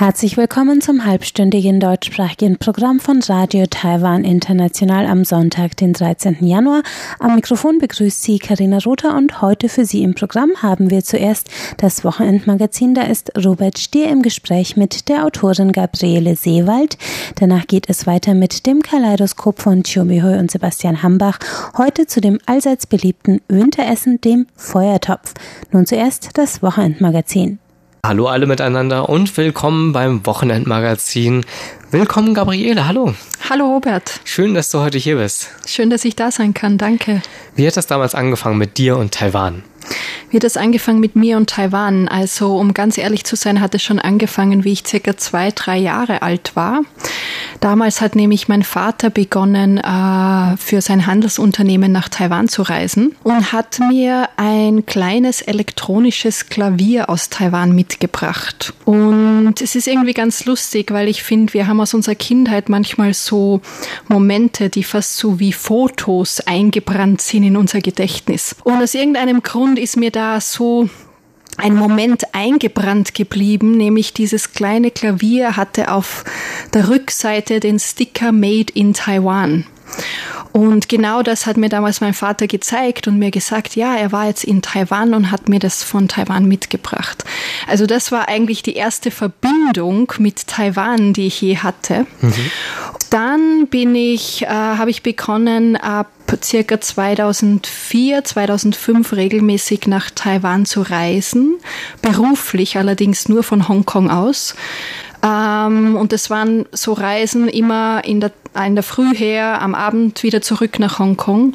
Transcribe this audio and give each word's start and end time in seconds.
Herzlich 0.00 0.38
willkommen 0.38 0.80
zum 0.80 1.04
halbstündigen 1.04 1.78
deutschsprachigen 1.78 2.56
Programm 2.56 3.00
von 3.00 3.20
Radio 3.28 3.66
Taiwan 3.68 4.24
International 4.24 5.04
am 5.04 5.26
Sonntag, 5.26 5.76
den 5.76 5.92
13. 5.92 6.38
Januar. 6.40 6.82
Am 7.18 7.34
Mikrofon 7.34 7.76
begrüßt 7.76 8.22
Sie 8.22 8.38
Karina 8.38 8.78
Rother 8.78 9.14
und 9.14 9.42
heute 9.42 9.68
für 9.68 9.84
Sie 9.84 10.02
im 10.02 10.14
Programm 10.14 10.52
haben 10.62 10.88
wir 10.88 11.04
zuerst 11.04 11.50
das 11.76 12.02
Wochenendmagazin. 12.02 12.94
Da 12.94 13.02
ist 13.02 13.30
Robert 13.44 13.78
Stier 13.78 14.08
im 14.08 14.22
Gespräch 14.22 14.74
mit 14.74 15.10
der 15.10 15.26
Autorin 15.26 15.70
Gabriele 15.70 16.34
Seewald. 16.34 16.96
Danach 17.34 17.66
geht 17.66 17.90
es 17.90 18.06
weiter 18.06 18.32
mit 18.32 18.64
dem 18.64 18.80
Kaleidoskop 18.80 19.60
von 19.60 19.82
Chiomihui 19.82 20.38
und 20.38 20.50
Sebastian 20.50 21.02
Hambach. 21.02 21.38
Heute 21.76 22.06
zu 22.06 22.22
dem 22.22 22.38
allseits 22.46 22.86
beliebten 22.86 23.42
Winteressen, 23.48 24.18
dem 24.22 24.46
Feuertopf. 24.56 25.34
Nun 25.72 25.84
zuerst 25.84 26.38
das 26.38 26.62
Wochenendmagazin. 26.62 27.58
Hallo 28.04 28.28
alle 28.28 28.46
miteinander 28.46 29.10
und 29.10 29.36
willkommen 29.36 29.92
beim 29.92 30.24
Wochenendmagazin. 30.24 31.44
Willkommen 31.90 32.32
Gabriele, 32.32 32.88
hallo. 32.88 33.14
Hallo 33.50 33.74
Robert. 33.74 34.20
Schön, 34.24 34.54
dass 34.54 34.70
du 34.70 34.80
heute 34.80 34.96
hier 34.96 35.16
bist. 35.16 35.48
Schön, 35.66 35.90
dass 35.90 36.06
ich 36.06 36.16
da 36.16 36.30
sein 36.30 36.54
kann, 36.54 36.78
danke. 36.78 37.20
Wie 37.56 37.66
hat 37.66 37.76
das 37.76 37.86
damals 37.86 38.14
angefangen 38.14 38.56
mit 38.56 38.78
dir 38.78 38.96
und 38.96 39.12
Taiwan? 39.12 39.64
Hat 40.32 40.44
es 40.44 40.56
angefangen 40.56 41.00
mit 41.00 41.16
mir 41.16 41.36
und 41.36 41.50
Taiwan? 41.50 42.06
Also, 42.06 42.56
um 42.56 42.72
ganz 42.72 42.98
ehrlich 42.98 43.24
zu 43.24 43.34
sein, 43.34 43.60
hat 43.60 43.74
es 43.74 43.82
schon 43.82 43.98
angefangen, 43.98 44.62
wie 44.62 44.72
ich 44.72 44.86
circa 44.86 45.16
zwei, 45.16 45.50
drei 45.50 45.76
Jahre 45.76 46.22
alt 46.22 46.52
war. 46.54 46.82
Damals 47.58 48.00
hat 48.00 48.14
nämlich 48.14 48.48
mein 48.48 48.62
Vater 48.62 49.10
begonnen, 49.10 49.78
äh, 49.78 50.56
für 50.56 50.80
sein 50.80 51.06
Handelsunternehmen 51.06 51.90
nach 51.90 52.08
Taiwan 52.08 52.48
zu 52.48 52.62
reisen 52.62 53.16
und 53.22 53.52
hat 53.52 53.80
mir 53.80 54.28
ein 54.36 54.86
kleines 54.86 55.42
elektronisches 55.42 56.48
Klavier 56.48 57.10
aus 57.10 57.28
Taiwan 57.28 57.74
mitgebracht. 57.74 58.72
Und 58.84 59.60
es 59.60 59.74
ist 59.74 59.88
irgendwie 59.88 60.14
ganz 60.14 60.46
lustig, 60.46 60.92
weil 60.92 61.08
ich 61.08 61.22
finde, 61.22 61.52
wir 61.52 61.66
haben 61.66 61.80
aus 61.80 61.92
unserer 61.92 62.14
Kindheit 62.14 62.68
manchmal 62.68 63.14
so 63.14 63.60
Momente, 64.08 64.70
die 64.70 64.84
fast 64.84 65.16
so 65.16 65.38
wie 65.38 65.52
Fotos 65.52 66.40
eingebrannt 66.40 67.20
sind 67.20 67.42
in 67.42 67.56
unser 67.56 67.80
Gedächtnis. 67.80 68.56
Und 68.64 68.82
aus 68.82 68.94
irgendeinem 68.94 69.42
Grund 69.42 69.78
ist 69.78 69.96
mir 69.96 70.10
da 70.10 70.19
so 70.40 70.88
ein 71.56 71.74
Moment 71.74 72.34
eingebrannt 72.34 73.14
geblieben, 73.14 73.76
nämlich 73.76 74.12
dieses 74.14 74.52
kleine 74.52 74.90
Klavier 74.90 75.56
hatte 75.56 75.92
auf 75.92 76.24
der 76.72 76.88
Rückseite 76.88 77.60
den 77.60 77.78
Sticker 77.78 78.32
Made 78.32 78.72
in 78.74 78.94
Taiwan. 78.94 79.66
Und 80.52 80.88
genau 80.88 81.22
das 81.22 81.46
hat 81.46 81.56
mir 81.56 81.68
damals 81.68 82.00
mein 82.00 82.14
Vater 82.14 82.46
gezeigt 82.46 83.06
und 83.06 83.18
mir 83.18 83.30
gesagt, 83.30 83.76
ja, 83.76 83.94
er 83.94 84.10
war 84.10 84.26
jetzt 84.26 84.44
in 84.44 84.62
Taiwan 84.62 85.14
und 85.14 85.30
hat 85.30 85.48
mir 85.48 85.60
das 85.60 85.84
von 85.84 86.08
Taiwan 86.08 86.46
mitgebracht. 86.46 87.24
Also 87.68 87.86
das 87.86 88.10
war 88.10 88.28
eigentlich 88.28 88.62
die 88.62 88.74
erste 88.74 89.10
Verbindung 89.10 90.12
mit 90.18 90.48
Taiwan, 90.48 91.12
die 91.12 91.28
ich 91.28 91.40
je 91.40 91.58
hatte. 91.58 92.06
Mhm. 92.20 92.50
Dann 93.10 93.66
bin 93.68 93.94
ich, 93.94 94.42
äh, 94.42 94.48
habe 94.48 94.90
ich 94.90 95.02
begonnen, 95.02 95.76
ab 95.76 96.08
circa 96.44 96.80
2004, 96.80 98.24
2005 98.24 99.12
regelmäßig 99.12 99.86
nach 99.88 100.10
Taiwan 100.10 100.64
zu 100.64 100.82
reisen, 100.82 101.58
beruflich 102.02 102.76
allerdings 102.76 103.28
nur 103.28 103.42
von 103.42 103.68
Hongkong 103.68 104.10
aus. 104.10 104.54
Ähm, 105.22 105.96
und 105.96 106.12
das 106.12 106.30
waren 106.30 106.66
so 106.72 106.92
Reisen 106.92 107.48
immer 107.48 108.02
in 108.04 108.20
der, 108.20 108.32
in 108.66 108.74
der 108.74 108.84
Früh 108.84 109.14
her, 109.14 109.60
am 109.60 109.74
Abend 109.74 110.22
wieder 110.22 110.40
zurück 110.40 110.78
nach 110.78 110.98
Hongkong. 110.98 111.54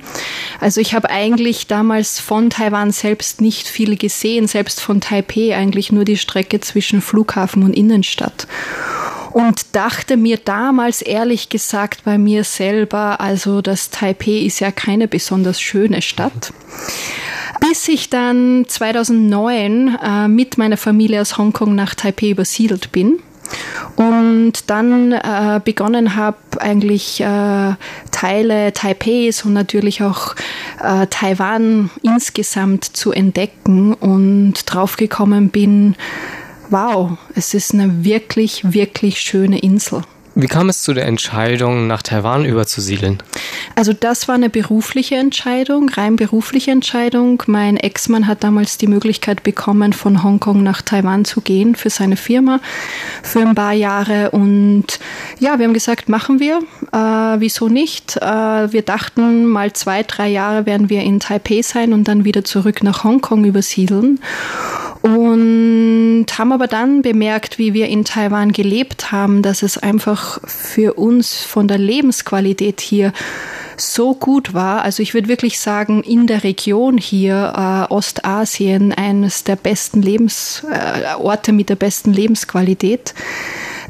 Also 0.59 0.81
ich 0.81 0.93
habe 0.93 1.09
eigentlich 1.09 1.67
damals 1.67 2.19
von 2.19 2.49
Taiwan 2.49 2.91
selbst 2.91 3.41
nicht 3.41 3.67
viel 3.67 3.97
gesehen, 3.97 4.47
selbst 4.47 4.81
von 4.81 5.01
Taipei 5.01 5.55
eigentlich 5.55 5.91
nur 5.91 6.05
die 6.05 6.17
Strecke 6.17 6.59
zwischen 6.59 7.01
Flughafen 7.01 7.63
und 7.63 7.73
Innenstadt 7.73 8.47
und 9.35 9.75
dachte 9.75 10.15
mir 10.15 10.37
damals 10.37 11.01
ehrlich 11.01 11.49
gesagt 11.49 12.05
bei 12.05 12.17
mir 12.17 12.45
selber, 12.45 13.19
also 13.19 13.61
das 13.61 13.89
Taipei 13.89 14.45
ist 14.45 14.61
ja 14.61 14.71
keine 14.71 15.09
besonders 15.09 15.59
schöne 15.59 16.01
Stadt. 16.01 16.53
Bis 17.59 17.89
ich 17.89 18.09
dann 18.09 18.63
2009 18.65 19.97
äh, 20.01 20.27
mit 20.29 20.57
meiner 20.57 20.77
Familie 20.77 21.19
aus 21.19 21.37
Hongkong 21.37 21.75
nach 21.75 21.95
Taipei 21.95 22.29
übersiedelt 22.29 22.93
bin 22.93 23.19
und 23.95 24.69
dann 24.69 25.11
äh, 25.11 25.61
begonnen 25.63 26.15
habe, 26.15 26.37
eigentlich 26.59 27.21
äh, 27.21 27.73
Teile 28.11 28.73
Taipehs 28.73 29.45
und 29.45 29.53
natürlich 29.53 30.03
auch 30.03 30.35
äh, 30.81 31.07
Taiwan 31.07 31.89
insgesamt 32.01 32.85
zu 32.85 33.11
entdecken 33.11 33.93
und 33.93 34.53
draufgekommen 34.65 35.49
bin, 35.49 35.95
wow, 36.69 37.11
es 37.35 37.53
ist 37.53 37.73
eine 37.73 38.03
wirklich, 38.03 38.73
wirklich 38.73 39.19
schöne 39.19 39.59
Insel. 39.59 40.01
Wie 40.37 40.47
kam 40.47 40.67
es 40.67 40.83
zu 40.83 40.93
der 40.93 41.05
Entscheidung, 41.05 41.87
nach 41.87 42.01
Taiwan 42.01 42.43
überzusiedeln? 42.43 43.23
Also 43.75 43.93
das 43.93 44.27
war 44.27 44.35
eine 44.35 44.49
berufliche 44.49 45.15
Entscheidung, 45.15 45.87
rein 45.87 46.17
berufliche 46.17 46.71
Entscheidung. 46.71 47.41
Mein 47.47 47.77
Ex-Mann 47.77 48.27
hat 48.27 48.43
damals 48.43 48.77
die 48.77 48.87
Möglichkeit 48.87 49.43
bekommen, 49.43 49.93
von 49.93 50.23
Hongkong 50.23 50.61
nach 50.61 50.81
Taiwan 50.81 51.23
zu 51.23 51.39
gehen 51.39 51.75
für 51.75 51.89
seine 51.89 52.17
Firma 52.17 52.59
für 53.23 53.39
ein 53.39 53.55
paar 53.55 53.71
Jahre. 53.71 54.31
Und 54.31 54.99
ja, 55.39 55.57
wir 55.57 55.67
haben 55.67 55.73
gesagt, 55.73 56.09
machen 56.09 56.41
wir. 56.41 56.59
Äh, 56.91 57.39
wieso 57.39 57.69
nicht? 57.69 58.17
Äh, 58.17 58.73
wir 58.73 58.81
dachten, 58.81 59.45
mal 59.45 59.71
zwei, 59.71 60.03
drei 60.03 60.27
Jahre 60.27 60.65
werden 60.65 60.89
wir 60.89 61.01
in 61.01 61.21
Taipei 61.21 61.61
sein 61.61 61.93
und 61.93 62.09
dann 62.09 62.25
wieder 62.25 62.43
zurück 62.43 62.83
nach 62.83 63.05
Hongkong 63.05 63.45
übersiedeln. 63.45 64.19
Und 65.05 66.25
haben 66.35 66.51
aber 66.51 66.65
dann 66.65 67.03
bemerkt, 67.03 67.59
wie 67.59 67.75
wir 67.75 67.89
in 67.89 68.05
Taiwan 68.05 68.51
gelebt 68.51 69.11
haben, 69.11 69.43
dass 69.43 69.61
es 69.61 69.77
einfach 69.77 70.39
für 70.47 70.95
uns 70.95 71.43
von 71.43 71.67
der 71.67 71.77
Lebensqualität 71.77 72.81
hier 72.81 73.13
so 73.77 74.15
gut 74.15 74.55
war. 74.55 74.81
Also 74.81 75.03
ich 75.03 75.13
würde 75.13 75.27
wirklich 75.27 75.59
sagen, 75.59 76.01
in 76.01 76.25
der 76.25 76.43
Region 76.43 76.97
hier, 76.97 77.53
äh, 77.55 77.93
Ostasien, 77.93 78.93
eines 78.93 79.43
der 79.43 79.57
besten 79.57 80.01
Lebensorte 80.01 81.51
äh, 81.51 81.53
mit 81.53 81.69
der 81.69 81.75
besten 81.75 82.11
Lebensqualität, 82.11 83.13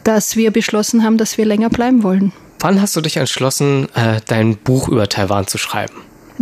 dass 0.03 0.35
wir 0.35 0.51
beschlossen 0.51 1.01
haben, 1.05 1.17
dass 1.17 1.37
wir 1.37 1.45
länger 1.45 1.69
bleiben 1.69 2.03
wollen. 2.03 2.33
Wann 2.59 2.81
hast 2.81 2.93
du 2.97 2.99
dich 2.99 3.15
entschlossen, 3.15 3.87
äh, 3.95 4.19
dein 4.27 4.57
Buch 4.57 4.89
über 4.89 5.07
Taiwan 5.07 5.47
zu 5.47 5.57
schreiben? 5.57 5.95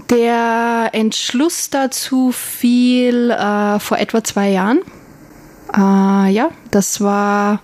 Der 0.10 0.90
Entschluss 0.94 1.70
dazu 1.70 2.32
fiel 2.32 3.30
äh, 3.32 3.80
vor 3.80 3.98
etwa 4.00 4.24
zwei 4.24 4.50
Jahren. 4.50 4.80
Äh, 5.76 6.32
ja, 6.32 6.50
das 6.72 7.02
war, 7.02 7.62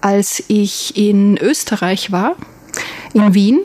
als 0.00 0.42
ich 0.48 0.96
in 0.96 1.36
Österreich 1.38 2.12
war, 2.12 2.36
in 3.12 3.34
Wien. 3.34 3.64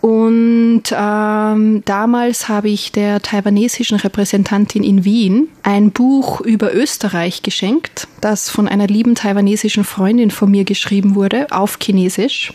Und 0.00 0.84
ähm, 0.92 1.82
damals 1.84 2.48
habe 2.48 2.68
ich 2.68 2.92
der 2.92 3.20
taiwanesischen 3.20 3.98
Repräsentantin 3.98 4.84
in 4.84 5.04
Wien 5.04 5.48
ein 5.62 5.90
Buch 5.90 6.40
über 6.40 6.72
Österreich 6.72 7.42
geschenkt, 7.42 8.06
das 8.20 8.48
von 8.48 8.68
einer 8.68 8.86
lieben 8.86 9.16
taiwanesischen 9.16 9.84
Freundin 9.84 10.30
von 10.30 10.50
mir 10.50 10.64
geschrieben 10.64 11.14
wurde, 11.14 11.48
auf 11.50 11.78
Chinesisch. 11.80 12.52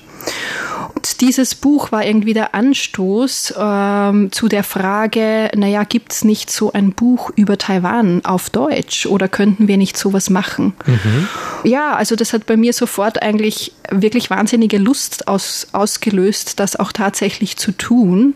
Und 1.04 1.20
dieses 1.20 1.54
Buch 1.54 1.92
war 1.92 2.06
irgendwie 2.06 2.34
der 2.34 2.56
Anstoß 2.56 3.56
ähm, 3.60 4.32
zu 4.32 4.48
der 4.48 4.64
Frage, 4.64 5.52
naja, 5.54 5.84
gibt 5.84 6.14
es 6.14 6.24
nicht 6.24 6.50
so 6.50 6.72
ein 6.72 6.94
Buch 6.94 7.30
über 7.36 7.58
Taiwan 7.58 8.24
auf 8.24 8.50
Deutsch 8.50 9.06
oder 9.06 9.28
könnten 9.28 9.68
wir 9.68 9.76
nicht 9.76 9.98
sowas 9.98 10.30
machen? 10.30 10.72
Mhm. 10.86 11.28
Ja, 11.66 11.94
also 11.94 12.16
das 12.16 12.32
hat 12.32 12.46
bei 12.46 12.56
mir 12.56 12.72
sofort 12.72 13.22
eigentlich 13.22 13.74
wirklich 13.92 14.30
wahnsinnige 14.30 14.78
Lust 14.78 15.28
aus, 15.28 15.68
ausgelöst, 15.74 16.62
das 16.62 16.78
auch 16.78 16.94
tatsächlich 16.94 17.58
zu 17.58 17.74
tun. 17.74 18.36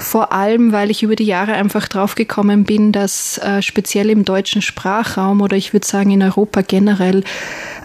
Vor 0.00 0.32
allem, 0.32 0.72
weil 0.72 0.90
ich 0.90 1.04
über 1.04 1.14
die 1.14 1.26
Jahre 1.26 1.52
einfach 1.52 1.86
draufgekommen 1.86 2.64
bin, 2.64 2.90
dass 2.90 3.38
äh, 3.38 3.62
speziell 3.62 4.10
im 4.10 4.24
deutschen 4.24 4.62
Sprachraum 4.62 5.40
oder 5.42 5.56
ich 5.56 5.72
würde 5.72 5.86
sagen 5.86 6.10
in 6.10 6.24
Europa 6.24 6.62
generell 6.62 7.22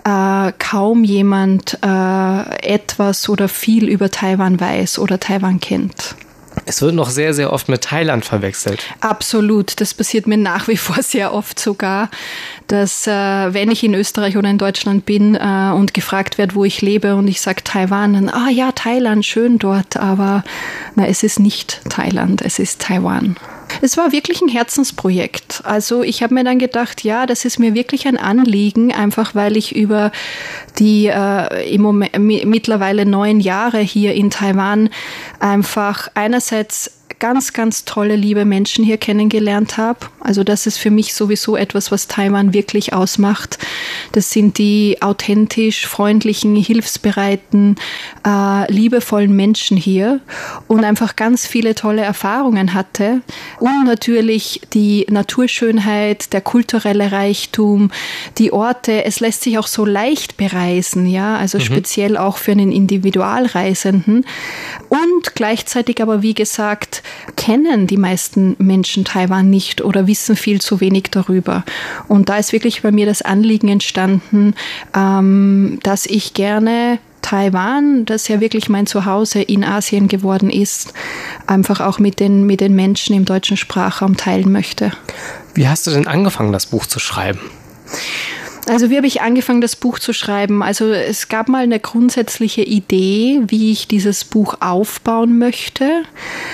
äh, 0.06 0.54
kaum 0.60 1.04
jemand 1.04 1.80
äh, 1.84 2.74
etwas 2.74 3.28
oder 3.28 3.50
viel 3.50 3.90
über 3.90 4.12
Taiwan 4.12 4.60
weiß 4.60 5.00
oder 5.00 5.20
Taiwan 5.20 5.60
kennt. 5.60 6.16
Es 6.68 6.82
wird 6.82 6.96
noch 6.96 7.10
sehr, 7.10 7.34
sehr 7.34 7.52
oft 7.52 7.68
mit 7.68 7.82
Thailand 7.82 8.24
verwechselt. 8.24 8.82
Absolut. 9.02 9.82
Das 9.82 9.94
passiert 9.94 10.26
mir 10.26 10.38
nach 10.38 10.68
wie 10.68 10.78
vor 10.78 11.02
sehr 11.04 11.34
oft 11.34 11.60
sogar, 11.60 12.10
dass 12.68 13.08
äh, 13.08 13.12
wenn 13.12 13.70
ich 13.72 13.84
in 13.84 13.94
Österreich 13.94 14.38
oder 14.38 14.50
in 14.50 14.58
Deutschland 14.58 15.06
bin 15.06 15.36
äh, 15.36 15.72
und 15.76 15.94
gefragt 15.94 16.38
werde, 16.38 16.56
wo 16.56 16.64
ich 16.64 16.82
lebe 16.82 17.16
und 17.16 17.28
ich 17.28 17.42
sage 17.42 17.64
Taiwan, 17.64 18.14
dann, 18.14 18.30
ah 18.30 18.50
ja, 18.50 18.72
Thailand, 18.72 19.26
schön 19.26 19.60
dort, 19.60 19.98
aber 19.98 20.44
na, 20.96 21.08
es 21.08 21.24
ist 21.24 21.40
nicht 21.40 21.82
Thailand, 21.90 22.42
es 22.42 22.58
ist 22.58 22.82
Taiwan. 22.82 23.36
Es 23.82 23.98
war 23.98 24.12
wirklich 24.12 24.42
ein 24.42 24.48
Herzensprojekt. 24.48 25.62
Also 25.64 26.04
ich 26.04 26.24
habe 26.24 26.34
mir 26.34 26.44
dann 26.44 26.60
gedacht, 26.60 27.04
ja, 27.04 27.26
das 27.26 27.46
ist 27.46 27.60
mir 27.60 27.74
wirklich 27.74 28.08
ein 28.08 28.18
Anliegen, 28.18 28.94
einfach 28.94 29.36
weil 29.36 29.58
ich 29.58 29.76
über 29.76 30.12
die 30.80 31.08
äh, 31.08 31.74
im 31.74 31.82
Moment, 31.82 32.18
mittlerweile 32.20 33.06
neun 33.06 33.40
Jahre 33.40 33.80
hier 33.80 34.14
in 34.14 34.30
Taiwan 34.30 34.90
einfach 35.40 36.10
einerseits 36.14 36.92
ganz, 37.20 37.54
ganz 37.54 37.86
tolle, 37.86 38.16
liebe 38.16 38.46
Menschen 38.46 38.84
hier 38.84 38.98
kennengelernt 38.98 39.78
habe. 39.78 40.00
Also 40.20 40.44
das 40.44 40.68
ist 40.68 40.78
für 40.78 40.92
mich 40.92 41.14
sowieso 41.14 41.56
etwas, 41.56 41.92
was 41.92 42.08
Taiwan 42.08 42.54
wirklich 42.54 42.94
ausmacht. 42.94 43.58
Das 44.12 44.32
sind 44.32 44.58
die 44.58 44.98
authentisch 45.02 45.88
freundlichen, 45.88 46.56
hilfsbereiten, 46.56 47.78
äh, 48.26 48.72
liebevollen 48.72 49.36
Menschen 49.36 49.78
hier 49.78 50.20
und 50.68 50.84
einfach 50.84 51.16
ganz 51.16 51.48
viele 51.48 51.76
tolle 51.76 52.02
Erfahrungen 52.02 52.74
hatte. 52.74 53.22
Und 53.60 53.86
natürlich 53.86 54.62
die 54.74 55.06
Naturschönheit, 55.10 56.34
der 56.34 56.42
kulturelle 56.42 57.12
Reichtum, 57.12 57.92
die 58.38 58.52
Orte. 58.52 59.06
Es 59.06 59.20
lässt 59.20 59.44
sich 59.44 59.58
auch 59.58 59.68
so 59.68 59.86
leicht 59.86 60.38
bereisen, 60.38 61.08
ja, 61.08 61.38
also 61.38 61.58
mhm. 61.58 61.64
speziell 61.64 62.18
auch 62.18 62.38
für 62.38 62.52
einen 62.52 62.72
Individualreisenden. 62.72 64.26
Und 64.90 65.36
gleichzeitig 65.36 66.02
aber, 66.02 66.22
wie 66.22 66.34
gesagt, 66.34 67.04
kennen 67.36 67.88
die 67.88 67.98
meisten 67.98 68.56
Menschen 68.60 69.06
Taiwan 69.06 69.50
nicht 69.50 69.82
oder 69.82 70.08
wissen 70.08 70.36
viel 70.36 70.62
zu 70.62 70.82
wenig 70.82 71.06
darüber. 71.12 71.64
Und 72.08 72.30
da 72.30 72.38
ist 72.38 72.54
wirklich 72.54 72.82
bei 72.82 72.92
mir 72.92 73.06
das 73.06 73.22
Anliegen 73.22 73.68
entstanden, 73.70 74.56
ähm, 74.96 75.80
dass 75.84 76.06
ich 76.06 76.34
gerne 76.34 77.00
Taiwan, 77.22 78.06
das 78.06 78.28
ja 78.28 78.40
wirklich 78.40 78.70
mein 78.70 78.86
Zuhause 78.86 79.42
in 79.42 79.64
Asien 79.64 80.08
geworden 80.08 80.52
ist, 80.52 80.94
einfach 81.48 81.80
auch 81.80 81.98
mit 81.98 82.20
den, 82.20 82.46
mit 82.46 82.62
den 82.62 82.76
Menschen 82.76 83.16
im 83.16 83.26
deutschen 83.26 83.58
Sprachraum 83.58 84.16
teilen 84.16 84.52
möchte. 84.52 84.92
Wie 85.56 85.68
hast 85.68 85.88
du 85.88 85.92
denn 85.92 86.06
angefangen, 86.06 86.54
das 86.54 86.68
Buch 86.68 86.86
zu 86.86 87.00
schreiben? 87.00 87.40
Also 88.68 88.90
wie 88.90 88.98
habe 88.98 89.06
ich 89.06 89.22
angefangen, 89.22 89.62
das 89.62 89.76
Buch 89.76 90.00
zu 90.00 90.12
schreiben? 90.12 90.64
Also 90.64 90.92
es 90.92 91.28
gab 91.28 91.50
mal 91.50 91.64
eine 91.64 91.80
grundsätzliche 91.80 92.64
Idee, 92.64 93.42
wie 93.48 93.72
ich 93.72 93.88
dieses 93.88 94.24
Buch 94.24 94.56
aufbauen 94.60 95.38
möchte 95.38 96.04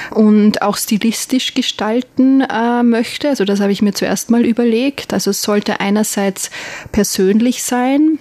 und 0.09 0.61
auch 0.61 0.75
stilistisch 0.75 1.53
gestalten 1.53 2.41
äh, 2.41 2.83
möchte. 2.83 3.29
Also 3.29 3.45
das 3.45 3.61
habe 3.61 3.71
ich 3.71 3.81
mir 3.81 3.93
zuerst 3.93 4.29
mal 4.29 4.45
überlegt. 4.45 5.13
Also 5.13 5.31
es 5.31 5.41
sollte 5.41 5.79
einerseits 5.79 6.51
persönlich 6.91 7.63
sein, 7.63 8.19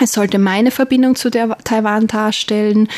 es 0.00 0.12
sollte 0.12 0.38
meine 0.38 0.70
Verbindung 0.70 1.16
zu 1.16 1.30
der 1.30 1.56
Taiwan 1.64 2.06
darstellen, 2.06 2.88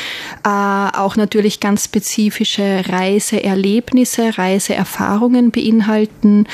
äh, 0.43 0.47
auch 0.47 1.15
natürlich 1.15 1.59
ganz 1.59 1.85
spezifische 1.85 2.83
Reiseerlebnisse, 2.87 4.37
Reiseerfahrungen 4.37 5.51
beinhalten, 5.51 6.47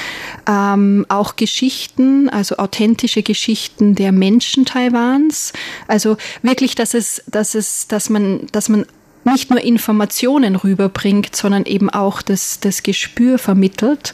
ähm, 0.47 1.05
auch 1.09 1.35
Geschichten, 1.35 2.29
also 2.29 2.57
authentische 2.57 3.23
Geschichten 3.23 3.95
der 3.95 4.11
Menschen 4.11 4.65
Taiwans. 4.65 5.53
Also 5.87 6.17
wirklich, 6.41 6.75
dass 6.75 6.93
es, 6.93 7.23
dass 7.27 7.55
es, 7.55 7.87
dass 7.87 8.09
man, 8.09 8.47
dass 8.51 8.69
man 8.69 8.85
nicht 9.25 9.49
nur 9.49 9.59
Informationen 9.59 10.55
rüberbringt, 10.55 11.35
sondern 11.35 11.65
eben 11.65 11.89
auch 11.89 12.21
das, 12.21 12.61
das 12.61 12.83
Gespür 12.83 13.37
vermittelt 13.37 14.13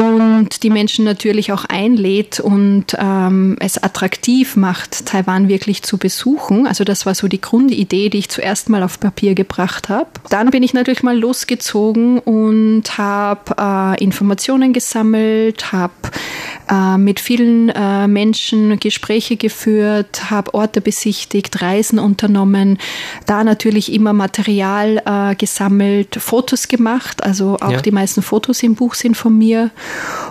und 0.00 0.62
die 0.62 0.70
Menschen 0.70 1.04
natürlich 1.04 1.52
auch 1.52 1.66
einlädt 1.66 2.40
und 2.40 2.96
ähm, 2.98 3.56
es 3.60 3.76
attraktiv 3.76 4.56
macht, 4.56 5.04
Taiwan 5.04 5.48
wirklich 5.48 5.82
zu 5.82 5.98
besuchen. 5.98 6.66
Also 6.66 6.84
das 6.84 7.04
war 7.04 7.14
so 7.14 7.28
die 7.28 7.40
Grundidee, 7.40 8.08
die 8.08 8.18
ich 8.18 8.30
zuerst 8.30 8.70
mal 8.70 8.82
auf 8.82 8.98
Papier 8.98 9.34
gebracht 9.34 9.90
habe. 9.90 10.08
Dann 10.30 10.50
bin 10.50 10.62
ich 10.62 10.72
natürlich 10.72 11.02
mal 11.02 11.18
losgezogen 11.18 12.18
und 12.18 12.84
habe 12.96 13.54
äh, 13.98 14.02
Informationen 14.02 14.72
gesammelt, 14.72 15.70
habe 15.70 15.92
äh, 16.70 16.96
mit 16.96 17.20
vielen 17.20 17.68
äh, 17.68 18.08
Menschen 18.08 18.80
Gespräche 18.80 19.36
geführt, 19.36 20.30
habe 20.30 20.54
Orte 20.54 20.80
besichtigt, 20.80 21.60
Reisen 21.60 21.98
unternommen, 21.98 22.78
da 23.26 23.44
natürlich 23.44 23.92
immer 23.92 24.14
Material 24.14 25.02
äh, 25.04 25.34
gesammelt, 25.34 26.16
Fotos 26.18 26.68
gemacht, 26.68 27.22
also 27.22 27.58
auch 27.60 27.72
ja. 27.72 27.82
die 27.82 27.90
meisten 27.90 28.22
Fotos 28.22 28.62
im 28.62 28.76
Buch 28.76 28.94
sind 28.94 29.14
von 29.14 29.36
mir 29.36 29.70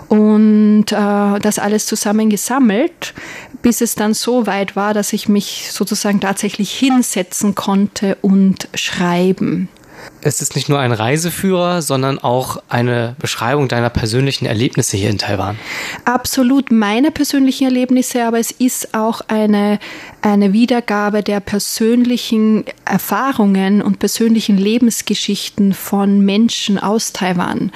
und 0.08 0.86
äh, 0.92 1.40
das 1.40 1.60
alles 1.60 1.86
zusammen 1.86 2.30
gesammelt, 2.30 3.14
bis 3.62 3.82
es 3.82 3.96
dann 3.96 4.14
so 4.14 4.48
weit 4.48 4.76
war, 4.76 4.94
dass 4.94 5.14
ich 5.14 5.30
mich 5.30 5.70
sozusagen 5.72 6.20
tatsächlich 6.20 6.72
hinsetzen 6.72 7.56
konnte 7.56 8.18
und 8.22 8.68
schreiben 8.74 9.70
es 10.22 10.42
ist 10.42 10.56
nicht 10.56 10.70
nur 10.70 10.80
ein 10.80 10.92
Reiseführer, 10.92 11.82
sondern 11.82 12.20
auch 12.20 12.62
eine 12.68 13.16
Beschreibung 13.20 13.68
deiner 13.68 13.90
persönlichen 13.90 14.46
Erlebnisse 14.46 14.98
hier 14.98 15.10
in 15.10 15.18
Taiwan. 15.18 15.58
Absolut 16.06 16.72
meine 16.72 17.12
persönlichen 17.12 17.66
Erlebnisse, 17.66 18.26
aber 18.26 18.40
es 18.40 18.52
ist 18.52 18.94
auch 18.94 19.22
eine, 19.28 19.80
eine 20.22 20.52
Wiedergabe 20.52 21.24
der 21.24 21.40
persönlichen 21.40 22.66
Erfahrungen 22.86 23.82
und 23.82 24.00
persönlichen 24.00 24.58
Lebensgeschichten 24.58 25.74
von 25.74 26.20
Menschen 26.26 26.80
aus 26.80 27.14
Taiwan. 27.14 27.72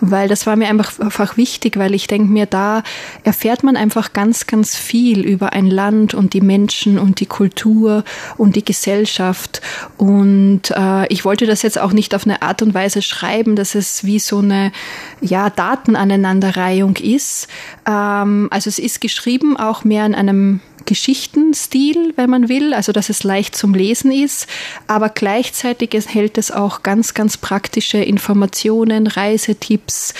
Weil 0.00 0.28
das 0.28 0.46
war 0.46 0.56
mir 0.56 0.68
einfach, 0.68 0.98
einfach 0.98 1.36
wichtig, 1.36 1.76
weil 1.76 1.94
ich 1.94 2.06
denke 2.06 2.32
mir, 2.32 2.46
da 2.46 2.82
erfährt 3.22 3.62
man 3.62 3.76
einfach 3.76 4.12
ganz, 4.12 4.46
ganz 4.46 4.74
viel 4.74 5.20
über 5.20 5.52
ein 5.52 5.66
Land 5.66 6.14
und 6.14 6.32
die 6.34 6.40
Menschen 6.40 6.98
und 6.98 7.20
die 7.20 7.26
Kultur 7.26 8.04
und 8.36 8.56
die 8.56 8.64
Gesellschaft. 8.64 9.60
Und 9.96 10.70
äh, 10.70 11.06
ich 11.08 11.24
wollte 11.24 11.46
das 11.46 11.62
jetzt 11.62 11.78
auch 11.78 11.83
nicht 11.92 12.14
auf 12.14 12.26
eine 12.26 12.42
Art 12.42 12.62
und 12.62 12.74
Weise 12.74 13.02
schreiben, 13.02 13.56
dass 13.56 13.74
es 13.74 14.04
wie 14.04 14.18
so 14.18 14.38
eine 14.38 14.72
ja, 15.20 15.50
Datenaneinanderreihung 15.50 16.96
ist. 16.96 17.48
Ähm, 17.86 18.48
also 18.50 18.68
es 18.68 18.78
ist 18.78 19.00
geschrieben 19.00 19.56
auch 19.56 19.84
mehr 19.84 20.06
in 20.06 20.14
einem 20.14 20.60
Geschichtenstil, 20.86 22.12
wenn 22.16 22.30
man 22.30 22.48
will, 22.48 22.74
also 22.74 22.92
dass 22.92 23.08
es 23.08 23.24
leicht 23.24 23.56
zum 23.56 23.74
Lesen 23.74 24.10
ist, 24.10 24.46
aber 24.86 25.08
gleichzeitig 25.08 25.94
enthält 25.94 26.38
es 26.38 26.50
auch 26.50 26.82
ganz, 26.82 27.14
ganz 27.14 27.36
praktische 27.36 27.98
Informationen, 27.98 29.06
Reisetipps, 29.06 30.14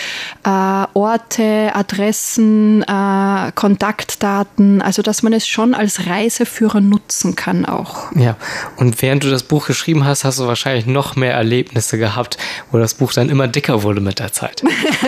äh, 0.44 0.48
Orte, 0.94 1.72
Adressen, 1.74 2.82
äh, 2.82 3.52
Kontaktdaten, 3.54 4.82
also 4.82 5.02
dass 5.02 5.22
man 5.22 5.32
es 5.32 5.46
schon 5.46 5.74
als 5.74 6.06
Reiseführer 6.06 6.80
nutzen 6.80 7.36
kann 7.36 7.64
auch. 7.64 8.12
Ja, 8.14 8.36
und 8.76 9.00
während 9.02 9.24
du 9.24 9.30
das 9.30 9.42
Buch 9.42 9.66
geschrieben 9.66 10.04
hast, 10.04 10.24
hast 10.24 10.38
du 10.38 10.46
wahrscheinlich 10.46 10.86
noch 10.86 11.16
mehr 11.16 11.34
Erlebnisse 11.34 11.98
gehabt, 11.98 12.38
wo 12.70 12.78
das 12.78 12.94
Buch 12.94 13.12
dann 13.12 13.28
immer 13.28 13.48
dicker 13.48 13.82
wurde 13.82 14.00
mit 14.00 14.18
der 14.18 14.32
Zeit. 14.32 14.62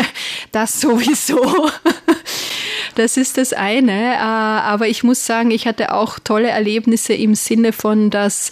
das 0.52 0.81
sowieso. 0.81 1.70
Das 2.97 3.17
ist 3.17 3.37
das 3.37 3.53
eine. 3.53 4.15
Äh, 4.15 4.19
aber 4.19 4.89
ich 4.89 5.05
muss 5.05 5.25
sagen, 5.25 5.51
ich 5.51 5.67
hatte 5.67 5.93
auch 5.93 6.19
tolle 6.19 6.49
Erlebnisse 6.49 7.13
im 7.13 7.35
Sinne 7.35 7.73
von, 7.73 8.11
dass 8.11 8.51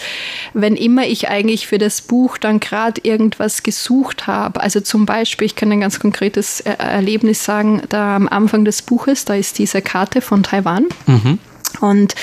wenn 0.52 0.76
immer 0.76 1.06
ich 1.06 1.28
eigentlich 1.28 1.66
für 1.66 1.78
das 1.78 2.02
Buch 2.02 2.38
dann 2.38 2.60
gerade 2.60 3.00
irgendwas 3.02 3.62
gesucht 3.62 4.26
habe, 4.26 4.60
also 4.60 4.80
zum 4.80 5.06
Beispiel, 5.06 5.46
ich 5.46 5.56
kann 5.56 5.72
ein 5.72 5.80
ganz 5.80 5.98
konkretes 5.98 6.60
Erlebnis 6.60 7.44
sagen, 7.44 7.82
da 7.88 8.16
am 8.16 8.28
Anfang 8.28 8.64
des 8.64 8.82
Buches, 8.82 9.24
da 9.24 9.34
ist 9.34 9.58
diese 9.58 9.82
Karte 9.82 10.20
von 10.20 10.42
Taiwan. 10.42 10.86
Mhm. 11.06 11.38
Und 11.80 12.14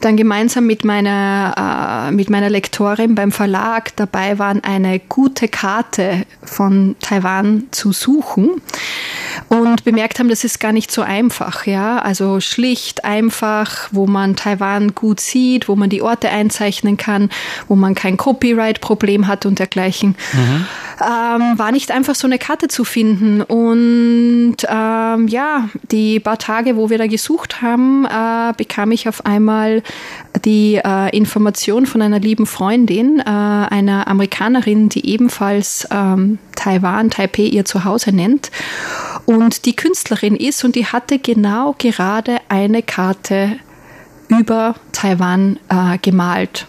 dann 0.00 0.16
gemeinsam 0.16 0.66
mit 0.66 0.84
meiner, 0.84 2.08
äh, 2.08 2.12
mit 2.12 2.30
meiner 2.30 2.50
Lektorin 2.50 3.14
beim 3.14 3.32
Verlag 3.32 3.96
dabei 3.96 4.38
waren, 4.38 4.62
eine 4.62 4.98
gute 4.98 5.48
Karte 5.48 6.26
von 6.42 6.96
Taiwan 7.00 7.64
zu 7.70 7.92
suchen 7.92 8.60
und 9.48 9.84
bemerkt 9.84 10.18
haben, 10.18 10.28
das 10.28 10.44
ist 10.44 10.60
gar 10.60 10.72
nicht 10.72 10.90
so 10.90 11.02
einfach, 11.02 11.66
ja. 11.66 11.98
Also 11.98 12.40
schlicht, 12.40 13.04
einfach, 13.04 13.88
wo 13.92 14.06
man 14.06 14.36
Taiwan 14.36 14.94
gut 14.94 15.20
sieht, 15.20 15.68
wo 15.68 15.76
man 15.76 15.90
die 15.90 16.02
Orte 16.02 16.28
einzeichnen 16.28 16.96
kann, 16.96 17.30
wo 17.66 17.74
man 17.74 17.94
kein 17.94 18.16
Copyright-Problem 18.16 19.26
hat 19.26 19.46
und 19.46 19.58
dergleichen. 19.58 20.16
Mhm. 20.32 20.66
Ähm, 21.00 21.58
war 21.58 21.70
nicht 21.70 21.92
einfach 21.92 22.14
so 22.16 22.26
eine 22.26 22.38
Karte 22.38 22.66
zu 22.68 22.84
finden. 22.84 23.42
Und 23.42 24.56
ähm, 24.68 25.28
ja, 25.28 25.68
die 25.92 26.18
paar 26.18 26.38
Tage, 26.38 26.76
wo 26.76 26.90
wir 26.90 26.98
da 26.98 27.06
gesucht 27.06 27.62
haben, 27.62 28.04
äh, 28.04 28.52
bekam 28.56 28.90
ich 28.90 29.08
auf 29.08 29.24
einmal 29.24 29.82
die 30.44 30.80
äh, 30.84 31.16
Information 31.16 31.86
von 31.86 32.02
einer 32.02 32.18
lieben 32.18 32.46
Freundin, 32.46 33.20
äh, 33.20 33.22
einer 33.24 34.08
Amerikanerin, 34.08 34.88
die 34.88 35.06
ebenfalls 35.06 35.86
ähm, 35.92 36.38
Taiwan, 36.56 37.10
Taipei 37.10 37.42
ihr 37.42 37.64
Zuhause 37.64 38.10
nennt 38.12 38.50
und 39.26 39.66
die 39.66 39.76
Künstlerin 39.76 40.34
ist 40.34 40.64
und 40.64 40.74
die 40.74 40.86
hatte 40.86 41.18
genau 41.18 41.74
gerade 41.78 42.38
eine 42.48 42.82
Karte 42.82 43.58
über 44.28 44.74
Taiwan 44.92 45.58
äh, 45.68 45.98
gemalt. 45.98 46.66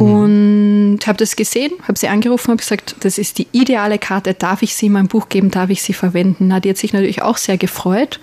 Mhm. 0.00 0.98
Und 0.98 1.06
habe 1.06 1.18
das 1.18 1.36
gesehen, 1.36 1.72
habe 1.82 1.98
sie 1.98 2.08
angerufen, 2.08 2.48
habe 2.48 2.58
gesagt, 2.58 2.96
das 3.00 3.18
ist 3.18 3.38
die 3.38 3.46
ideale 3.52 3.98
Karte, 3.98 4.34
darf 4.34 4.62
ich 4.62 4.74
sie 4.74 4.86
in 4.86 4.92
mein 4.92 5.08
Buch 5.08 5.28
geben, 5.28 5.50
darf 5.50 5.70
ich 5.70 5.82
sie 5.82 5.92
verwenden? 5.92 6.48
Na, 6.48 6.60
die 6.60 6.70
hat 6.70 6.76
sich 6.76 6.92
natürlich 6.92 7.22
auch 7.22 7.36
sehr 7.36 7.58
gefreut 7.58 8.20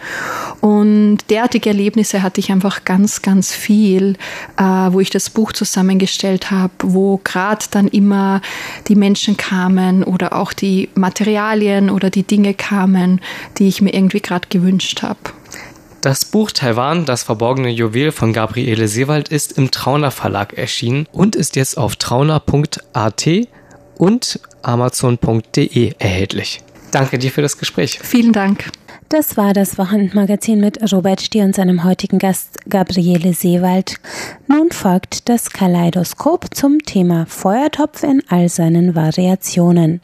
und 0.62 1.20
derartige 1.30 1.70
Erlebnisse 1.70 2.22
hatte 2.22 2.40
ich 2.40 2.52
einfach 2.52 2.86
ganz, 2.86 3.22
ganz 3.22 3.54
viel, 3.54 4.16
äh, 4.58 4.64
wo 4.64 5.00
ich 5.00 5.10
das 5.10 5.30
Buch 5.30 5.52
zusammengestellt 5.52 6.52
habe, 6.52 6.74
wo 6.82 7.20
gerade 7.24 7.66
dann 7.72 7.88
immer 7.88 8.42
die 8.88 8.96
Menschen 8.96 9.38
kamen 9.38 10.04
oder 10.04 10.34
auch 10.34 10.54
die 10.54 10.90
Materialien 10.96 11.90
oder 11.90 12.10
die 12.10 12.24
Dinge 12.24 12.54
kamen, 12.54 13.22
die 13.58 13.68
ich 13.68 13.82
mir 13.82 13.94
irgendwie 13.94 14.22
gerade 14.22 14.48
gewünscht 14.50 15.02
habe. 15.02 15.20
Das 16.06 16.24
Buch 16.24 16.52
Taiwan, 16.52 17.06
das 17.06 17.24
verborgene 17.24 17.70
Juwel 17.70 18.12
von 18.12 18.32
Gabriele 18.32 18.88
Seewald 18.88 19.30
ist 19.30 19.54
im 19.54 19.72
Trauner 19.72 20.12
Verlag 20.12 20.54
erschienen 20.54 21.08
und 21.12 21.36
ist 21.36 21.56
jetzt 21.56 21.80
auf 21.80 21.96
trauner.at 21.96 23.28
und 23.98 24.40
amazon.de 24.62 25.94
erhältlich. 25.98 26.62
Danke 26.92 27.18
dir 27.18 27.32
für 27.32 27.42
das 27.42 27.58
Gespräch. 27.58 28.00
Vielen 28.04 28.34
Dank. 28.34 28.70
Das 29.10 29.36
war 29.36 29.54
das 29.54 29.80
Wochenendmagazin 29.80 30.60
mit 30.60 30.94
Robert 30.94 31.22
Stier 31.22 31.44
und 31.44 31.56
seinem 31.56 31.84
heutigen 31.84 32.20
Gast 32.20 32.60
Gabriele 32.70 33.34
Seewald. 33.34 33.96
Nun 34.48 34.70
folgt 34.70 35.28
das 35.28 35.50
Kaleidoskop 35.50 36.54
zum 36.54 36.84
Thema 36.86 37.26
Feuertopf 37.26 38.04
in 38.04 38.22
all 38.30 38.48
seinen 38.50 38.94
Variationen. 38.94 40.02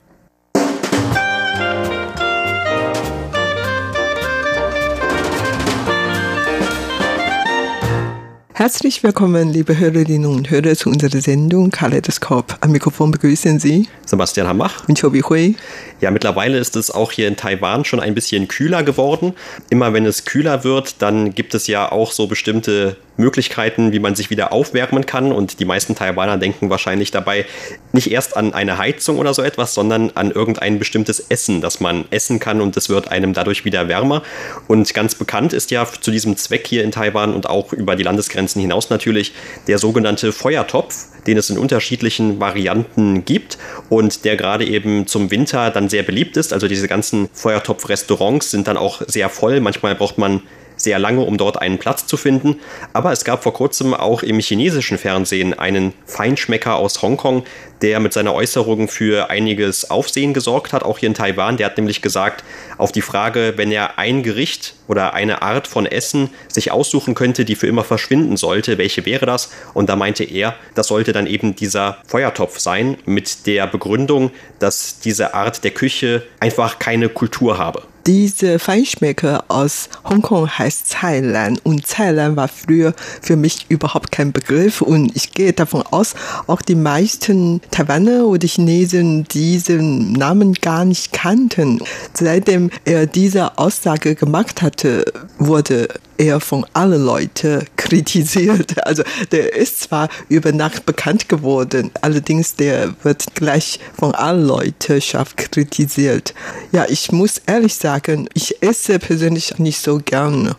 Herzlich 8.62 9.02
willkommen, 9.02 9.52
liebe 9.52 9.80
Hörerinnen 9.80 10.30
und 10.36 10.52
Hörer, 10.52 10.76
zu 10.76 10.90
unserer 10.90 11.20
Sendung 11.20 11.72
Kaleidoskop. 11.72 12.58
Am 12.62 12.72
Mikrofon 12.72 13.10
begrüßen 13.10 13.58
Sie 13.58 13.90
Sebastian 14.06 14.46
Hammach 14.48 14.88
und 14.88 15.02
Chobi 15.02 15.22
Hui. 15.22 15.56
Ja, 16.00 16.12
mittlerweile 16.12 16.60
ist 16.60 16.76
es 16.76 16.92
auch 16.92 17.12
hier 17.12 17.28
in 17.28 17.36
Taiwan 17.36 17.86
schon 17.86 18.00
ein 18.00 18.14
bisschen 18.14 18.48
kühler 18.48 18.84
geworden. 18.84 19.34
Immer 19.72 19.94
wenn 19.94 20.06
es 20.06 20.26
kühler 20.26 20.64
wird, 20.64 21.02
dann 21.02 21.34
gibt 21.34 21.56
es 21.56 21.66
ja 21.66 21.92
auch 21.92 22.12
so 22.12 22.28
bestimmte 22.28 22.98
Möglichkeiten, 23.22 23.94
wie 23.94 24.00
man 24.00 24.16
sich 24.16 24.30
wieder 24.30 24.52
aufwärmen 24.52 25.06
kann. 25.06 25.32
Und 25.32 25.62
die 25.62 25.66
meisten 25.66 25.96
Taiwaner 25.96 26.38
denken 26.38 26.70
wahrscheinlich 26.70 27.12
dabei 27.12 27.46
nicht 27.94 28.12
erst 28.12 28.36
an 28.36 28.54
eine 28.54 28.78
Heizung 28.78 29.18
oder 29.20 29.34
so 29.34 29.42
etwas, 29.42 29.74
sondern 29.74 30.12
an 30.16 30.32
irgendein 30.32 30.80
bestimmtes 30.80 31.22
Essen, 31.30 31.62
das 31.62 31.80
man 31.80 32.06
essen 32.10 32.40
kann 32.40 32.60
und 32.60 32.76
es 32.76 32.90
wird 32.90 33.08
einem 33.08 33.34
dadurch 33.34 33.64
wieder 33.64 33.88
wärmer. 33.88 34.24
Und 34.68 34.94
ganz 34.94 35.16
bekannt 35.16 35.54
ist 35.54 35.72
ja 35.72 35.86
zu 35.86 36.12
diesem 36.12 36.36
Zweck 36.36 36.68
hier 36.68 36.84
in 36.84 36.92
Taiwan 36.92 37.34
und 37.34 37.48
auch 37.48 37.72
über 37.72 37.96
die 37.96 38.04
Landesgrenzen 38.04 38.62
hinaus 38.62 38.90
natürlich 38.90 39.34
der 39.68 39.78
sogenannte 39.78 40.34
Feuertopf 40.34 41.12
den 41.28 41.38
es 41.38 41.50
in 41.50 41.58
unterschiedlichen 41.58 42.40
Varianten 42.40 43.26
gibt 43.26 43.58
und 43.90 44.26
der 44.26 44.38
gerade 44.38 44.66
eben 44.66 45.08
zum 45.08 45.32
Winter 45.32 45.70
dann 45.70 45.90
sehr 45.90 46.04
beliebt 46.04 46.38
ist. 46.38 46.54
Also 46.54 46.68
diese 46.68 46.88
ganzen 46.88 47.30
Feuertopf-Restaurants 47.34 48.52
sind 48.52 48.68
dann 48.68 48.78
auch 48.78 49.02
sehr 49.08 49.30
voll. 49.30 49.60
Manchmal 49.60 49.96
braucht 49.96 50.18
man 50.18 50.42
sehr 50.84 51.00
lange, 51.00 51.22
um 51.22 51.38
dort 51.38 51.62
einen 51.62 51.78
Platz 51.78 52.06
zu 52.06 52.18
finden. 52.18 52.60
Aber 52.94 53.12
es 53.12 53.24
gab 53.24 53.44
vor 53.44 53.54
kurzem 53.54 53.94
auch 53.94 54.24
im 54.24 54.40
chinesischen 54.40 54.98
Fernsehen 54.98 55.58
einen 55.58 55.94
Feinschmecker 56.06 56.76
aus 56.76 57.02
Hongkong, 57.02 57.44
der 57.82 58.00
mit 58.00 58.14
seiner 58.14 58.34
Äußerung 58.34 58.88
für 58.88 59.30
einiges 59.30 59.90
Aufsehen 59.90 60.34
gesorgt 60.34 60.74
hat, 60.74 60.84
auch 60.84 61.00
hier 61.00 61.08
in 61.08 61.16
Taiwan. 61.16 61.58
Der 61.58 61.66
hat 61.66 61.78
nämlich 61.78 62.02
gesagt, 62.02 62.44
auf 62.78 62.92
die 62.92 63.02
Frage, 63.02 63.54
wenn 63.56 63.72
er 63.72 63.98
ein 63.98 64.24
Gericht 64.24 64.76
oder 64.88 65.14
eine 65.14 65.42
Art 65.42 65.68
von 65.68 65.86
Essen 65.86 66.30
sich 66.48 66.72
aussuchen 66.72 67.16
könnte, 67.16 67.46
die 67.46 67.56
für 67.56 67.68
immer 67.68 67.84
verschwinden 67.84 68.38
sollte, 68.38 68.78
welche 68.78 69.06
wäre 69.06 69.26
das? 69.26 69.52
Und 69.74 69.90
da 69.90 69.96
meinte 69.96 70.24
er, 70.24 70.56
das 70.76 70.88
sollte 70.88 71.14
dann 71.14 71.28
eben 71.28 71.56
dieser 71.56 71.98
Feuertopf 72.06 72.60
sein, 72.60 72.98
mit 73.06 73.48
der 73.48 73.68
Begründung, 73.68 74.32
dass 74.60 75.00
diese 75.00 75.34
Art 75.34 75.64
der 75.64 75.72
Küche 75.72 76.24
einfach 76.40 76.80
keine 76.80 77.10
Kultur 77.10 77.58
habe. 77.58 77.84
Diese 78.08 78.58
Feinschmecker 78.58 79.46
aus 79.48 79.90
Hongkong 80.10 80.50
heißt 80.50 80.92
Cailan 80.92 81.60
und 81.64 81.88
Cailan 81.88 82.36
war 82.36 82.48
früher 82.48 82.94
für 83.22 83.36
mich 83.36 83.68
überhaupt 83.70 84.12
kein 84.12 84.32
Begriff 84.32 84.82
und 84.82 85.16
ich 85.16 85.34
gehe 85.34 85.54
davon 85.54 85.84
aus, 85.84 86.16
auch 86.48 86.64
die 86.64 86.76
meisten 86.76 87.62
Taiwaner 87.70 88.26
oder 88.26 88.48
Chinesen 88.48 89.26
diesen 89.26 90.14
Namen 90.14 90.54
gar 90.56 90.84
nicht 90.84 91.14
kannten. 91.14 91.80
Seitdem 92.14 92.72
er 92.86 93.06
diese 93.06 93.60
Aussage 93.60 94.16
gemacht 94.16 94.64
hatte, 94.64 95.06
wurde 95.38 95.88
er 96.18 96.40
von 96.40 96.66
allen 96.74 97.04
Leuten 97.04 97.66
kritisiert. 97.78 98.76
Also 98.92 99.04
der 99.32 99.56
ist 99.56 99.82
zwar 99.82 100.10
über 100.28 100.52
Nacht 100.52 100.86
bekannt 100.86 101.30
geworden, 101.30 101.92
allerdings 102.02 102.56
der 102.56 102.94
wird 103.04 103.36
gleich 103.36 103.80
von 103.98 104.14
allen 104.16 104.46
Leuten 104.46 105.00
scharf 105.02 105.36
kritisiert. 105.36 106.34
Ja, 106.72 106.86
ich 106.90 107.12
muss 107.12 107.42
ehrlich 107.46 107.76
sagen, 107.76 108.28
ich 108.34 108.62
esse 108.62 109.00
persönlich 109.00 109.60
nicht 109.60 109.80
so 109.80 110.02
gern 110.04 110.56